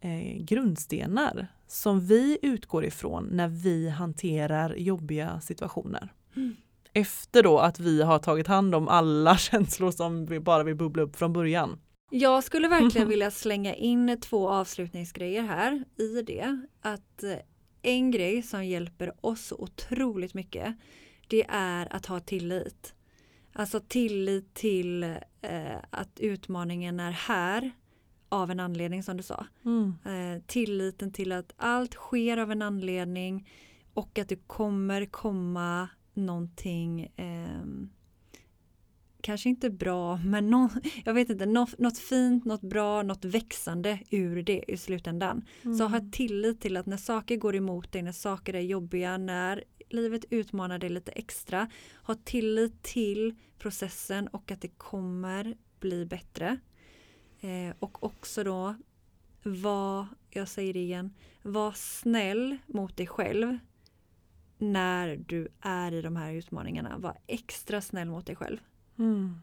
eh, 0.00 0.36
grundstenar 0.44 1.46
som 1.66 2.00
vi 2.06 2.38
utgår 2.42 2.84
ifrån 2.84 3.28
när 3.32 3.48
vi 3.48 3.88
hanterar 3.88 4.74
jobbiga 4.74 5.40
situationer. 5.40 6.08
Mm. 6.36 6.56
Efter 6.92 7.42
då 7.42 7.58
att 7.58 7.80
vi 7.80 8.02
har 8.02 8.18
tagit 8.18 8.46
hand 8.46 8.74
om 8.74 8.88
alla 8.88 9.36
känslor 9.38 9.90
som 9.90 10.26
vi 10.26 10.40
bara 10.40 10.62
vill 10.62 10.76
bubbla 10.76 11.02
upp 11.02 11.16
från 11.16 11.32
början. 11.32 11.78
Jag 12.10 12.44
skulle 12.44 12.68
verkligen 12.68 13.08
vilja 13.14 13.30
slänga 13.30 13.74
in 13.74 14.20
två 14.20 14.48
avslutningsgrejer 14.50 15.42
här 15.42 15.84
i 15.96 16.22
det. 16.22 16.60
Att 16.80 17.22
eh, 17.22 17.36
en 17.82 18.10
grej 18.10 18.42
som 18.42 18.66
hjälper 18.66 19.26
oss 19.26 19.46
så 19.46 19.56
otroligt 19.56 20.34
mycket 20.34 20.76
det 21.28 21.44
är 21.48 21.96
att 21.96 22.06
ha 22.06 22.20
tillit. 22.20 22.94
Alltså 23.52 23.80
tillit 23.80 24.54
till 24.54 25.02
eh, 25.40 25.76
att 25.90 26.20
utmaningen 26.20 27.00
är 27.00 27.10
här 27.10 27.70
av 28.28 28.50
en 28.50 28.60
anledning 28.60 29.02
som 29.02 29.16
du 29.16 29.22
sa. 29.22 29.46
Mm. 29.64 29.94
Eh, 30.04 30.42
tilliten 30.46 31.12
till 31.12 31.32
att 31.32 31.52
allt 31.56 31.94
sker 31.94 32.36
av 32.36 32.52
en 32.52 32.62
anledning 32.62 33.48
och 33.94 34.18
att 34.18 34.28
det 34.28 34.46
kommer 34.46 35.06
komma 35.06 35.88
någonting 36.14 37.12
ehm, 37.16 37.90
kanske 39.22 39.48
inte 39.48 39.70
bra 39.70 40.16
men 40.16 40.50
nå, 40.50 40.68
jag 41.04 41.14
vet 41.14 41.30
inte, 41.30 41.46
något, 41.46 41.78
något 41.78 41.98
fint, 41.98 42.44
något 42.44 42.60
bra, 42.60 43.02
något 43.02 43.24
växande 43.24 43.98
ur 44.10 44.42
det 44.42 44.64
i 44.68 44.76
slutändan. 44.76 45.44
Så 45.78 45.84
ha 45.84 46.00
tillit 46.12 46.60
till 46.60 46.76
att 46.76 46.86
när 46.86 46.96
saker 46.96 47.36
går 47.36 47.56
emot 47.56 47.92
dig, 47.92 48.02
när 48.02 48.12
saker 48.12 48.54
är 48.54 48.60
jobbiga, 48.60 49.18
när 49.18 49.64
livet 49.88 50.24
utmanar 50.30 50.78
dig 50.78 50.90
lite 50.90 51.12
extra, 51.12 51.70
ha 52.02 52.14
tillit 52.14 52.82
till 52.82 53.34
processen 53.58 54.28
och 54.28 54.50
att 54.50 54.60
det 54.60 54.68
kommer 54.68 55.54
bli 55.80 56.06
bättre. 56.06 56.58
Eh, 57.40 57.74
och 57.78 58.04
också 58.04 58.44
då 58.44 58.74
var, 59.42 60.06
jag 60.30 60.48
säger 60.48 60.72
det 60.72 60.80
igen, 60.80 61.14
var 61.42 61.72
snäll 61.72 62.56
mot 62.66 62.96
dig 62.96 63.06
själv 63.06 63.58
när 64.58 65.16
du 65.16 65.48
är 65.60 65.92
i 65.92 66.02
de 66.02 66.16
här 66.16 66.32
utmaningarna. 66.32 66.98
Var 66.98 67.18
extra 67.26 67.80
snäll 67.80 68.08
mot 68.08 68.26
dig 68.26 68.36
själv. 68.36 68.58
Mm. 69.02 69.34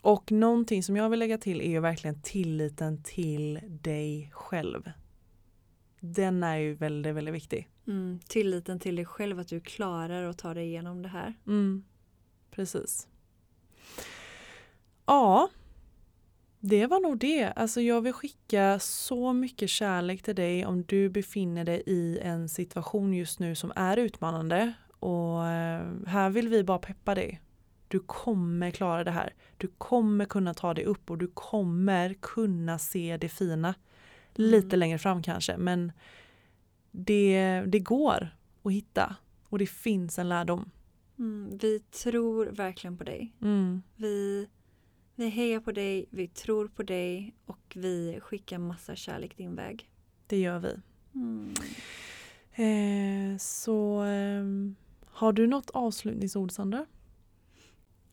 Och 0.00 0.32
någonting 0.32 0.82
som 0.82 0.96
jag 0.96 1.10
vill 1.10 1.18
lägga 1.18 1.38
till 1.38 1.60
är 1.60 1.68
ju 1.68 1.80
verkligen 1.80 2.22
tilliten 2.22 3.02
till 3.02 3.60
dig 3.82 4.30
själv. 4.32 4.90
Den 6.00 6.42
är 6.42 6.56
ju 6.56 6.74
väldigt, 6.74 7.14
väldigt 7.14 7.34
viktig. 7.34 7.68
Mm, 7.86 8.20
tilliten 8.28 8.80
till 8.80 8.96
dig 8.96 9.04
själv 9.04 9.38
att 9.38 9.48
du 9.48 9.60
klarar 9.60 10.24
att 10.24 10.38
ta 10.38 10.54
dig 10.54 10.66
igenom 10.66 11.02
det 11.02 11.08
här. 11.08 11.34
Mm. 11.46 11.84
Precis. 12.50 13.08
Ja, 15.06 15.48
det 16.60 16.86
var 16.86 17.00
nog 17.00 17.18
det. 17.18 17.52
Alltså 17.56 17.80
jag 17.80 18.00
vill 18.00 18.12
skicka 18.12 18.78
så 18.78 19.32
mycket 19.32 19.70
kärlek 19.70 20.22
till 20.22 20.34
dig 20.34 20.66
om 20.66 20.82
du 20.82 21.08
befinner 21.08 21.64
dig 21.64 21.82
i 21.86 22.18
en 22.18 22.48
situation 22.48 23.14
just 23.14 23.38
nu 23.38 23.54
som 23.54 23.72
är 23.76 23.96
utmanande. 23.96 24.72
Och 24.98 25.46
eh, 25.46 25.90
här 26.06 26.30
vill 26.30 26.48
vi 26.48 26.64
bara 26.64 26.78
peppa 26.78 27.14
dig. 27.14 27.40
Du 27.94 28.00
kommer 28.00 28.70
klara 28.70 29.04
det 29.04 29.10
här. 29.10 29.34
Du 29.56 29.68
kommer 29.78 30.24
kunna 30.24 30.54
ta 30.54 30.74
dig 30.74 30.84
upp 30.84 31.10
och 31.10 31.18
du 31.18 31.26
kommer 31.34 32.14
kunna 32.14 32.78
se 32.78 33.16
det 33.16 33.28
fina. 33.28 33.74
Lite 34.34 34.66
Mm. 34.66 34.78
längre 34.78 34.98
fram 34.98 35.22
kanske 35.22 35.56
men 35.56 35.92
det, 36.90 37.60
det 37.66 37.78
går 37.78 38.28
att 38.62 38.72
hitta 38.72 39.16
och 39.48 39.58
det 39.58 39.66
finns 39.66 40.18
en 40.18 40.28
lärdom. 40.28 40.70
Mm, 41.18 41.58
vi 41.62 41.80
tror 41.80 42.46
verkligen 42.46 42.96
på 42.98 43.04
dig. 43.04 43.32
Mm. 43.42 43.82
Vi, 43.96 44.48
vi 45.14 45.28
hejar 45.28 45.60
på 45.60 45.72
dig, 45.72 46.06
vi 46.10 46.28
tror 46.28 46.68
på 46.68 46.82
dig 46.82 47.34
och 47.46 47.72
vi 47.74 48.18
skickar 48.22 48.58
massa 48.58 48.96
kärlek 48.96 49.36
din 49.36 49.54
väg. 49.54 49.90
Det 50.26 50.38
gör 50.38 50.58
vi. 50.58 50.76
Mm. 51.14 51.54
Eh, 52.52 53.38
så 53.38 54.00
ehm, 54.00 54.76
har 55.06 55.32
du 55.32 55.46
något 55.46 55.70
avslutningsord 55.70 56.52
Sandra? 56.52 56.86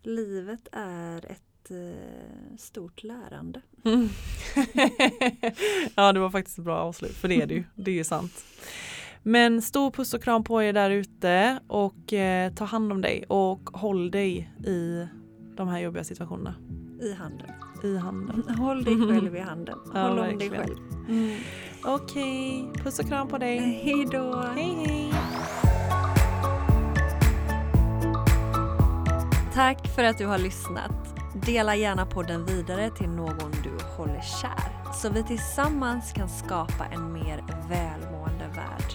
Livet 0.04 0.68
är 0.72 1.32
ett 1.32 1.72
eh, 1.72 2.58
stort 2.58 3.04
lärande. 3.04 3.62
ja 5.96 6.14
det 6.14 6.20
var 6.20 6.30
faktiskt 6.30 6.58
ett 6.58 6.66
bra 6.66 6.78
avslut 6.78 7.12
för 7.16 7.28
det 7.28 7.42
är 7.42 7.46
det 7.46 7.54
ju. 7.54 7.64
Det 7.76 7.92
är 7.92 7.96
ju 7.96 8.04
sant. 8.04 8.46
Men 9.24 9.62
stor 9.62 9.92
puss 9.92 10.14
och 10.14 10.24
kram 10.24 10.44
på 10.44 10.64
er 10.64 10.74
där 10.74 10.90
ute 10.90 11.60
och 11.68 12.14
eh, 12.14 12.54
ta 12.54 12.66
hand 12.66 12.92
om 12.92 13.02
dig 13.02 13.24
och 13.28 13.70
håll 13.74 14.12
dig 14.12 14.54
i 14.66 15.08
de 15.58 15.68
här 15.68 15.80
jobbiga 15.80 16.04
situationerna. 16.04 16.56
I 17.02 17.14
handen. 17.14 17.48
I 17.84 17.98
handen. 17.98 18.44
Håll 18.58 18.84
dig 18.84 18.96
själv 19.08 19.36
i 19.36 19.40
handen. 19.40 19.78
Ja, 19.94 20.08
Håll 20.08 20.20
om 20.20 20.38
dig 20.38 20.50
verkligen. 20.50 20.80
själv. 21.08 21.38
Okej, 21.86 22.70
puss 22.84 23.00
och 23.00 23.08
kram 23.08 23.28
på 23.28 23.38
dig. 23.38 23.60
Hej 23.60 24.08
då! 24.12 24.36
Hej 24.56 24.76
hej! 24.86 25.14
Tack 29.54 29.88
för 29.88 30.04
att 30.04 30.18
du 30.18 30.26
har 30.26 30.38
lyssnat. 30.38 31.16
Dela 31.46 31.76
gärna 31.76 32.06
podden 32.06 32.46
vidare 32.46 32.90
till 32.90 33.10
någon 33.10 33.52
du 33.64 33.86
håller 33.98 34.22
kär 34.22 34.94
så 34.94 35.10
vi 35.10 35.24
tillsammans 35.24 36.14
kan 36.14 36.30
skapa 36.30 36.86
en 36.86 37.14
mer 37.14 37.44
välmående 37.70 38.48
värld. 38.56 38.94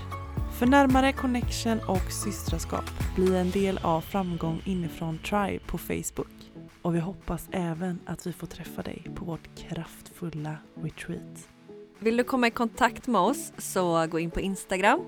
För 0.59 0.67
närmare 0.67 1.13
connection 1.13 1.81
och 1.89 2.13
systraskap, 2.13 2.85
bli 3.15 3.37
en 3.37 3.51
del 3.51 3.79
av 3.83 4.01
Framgång 4.01 4.63
inifrån 4.65 5.19
Tribe 5.19 5.65
på 5.67 5.79
Facebook. 5.79 6.53
och 6.83 6.95
vi 6.95 7.01
hoppas 7.01 7.49
även 7.51 7.99
att 8.07 8.27
vi 8.27 8.33
får 8.33 8.47
träffa 8.47 8.83
dig 8.83 9.07
på 9.15 9.25
vårt 9.25 9.49
kraftfulla 9.57 10.57
retreat. 10.83 11.56
Vill 11.99 12.17
du 12.17 12.25
komma 12.25 12.47
i 12.47 12.51
kontakt 12.51 13.07
med 13.07 13.21
oss 13.21 13.53
så 13.59 14.07
gå 14.07 14.19
in 14.19 14.31
på 14.31 14.41
Instagram, 14.41 15.01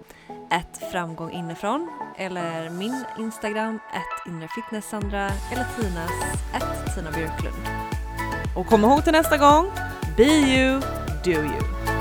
ett 0.51 0.91
framgång 0.93 1.33
inifrån 1.33 1.91
eller 2.17 2.71
min 2.71 3.05
Instagram, 3.19 3.75
ett 3.75 4.33
inrefitnesssandra 4.33 5.31
eller 5.53 5.67
Tinas, 5.77 6.11
ett 6.55 6.95
Tina 6.95 7.11
Björklund. 7.11 7.57
Och 8.57 8.67
kom 8.67 8.85
ihåg 8.85 9.05
till 9.05 9.13
nästa 9.13 9.37
gång, 9.37 9.71
be 10.17 10.25
you, 10.25 10.81
do 11.25 11.31
you. 11.31 11.98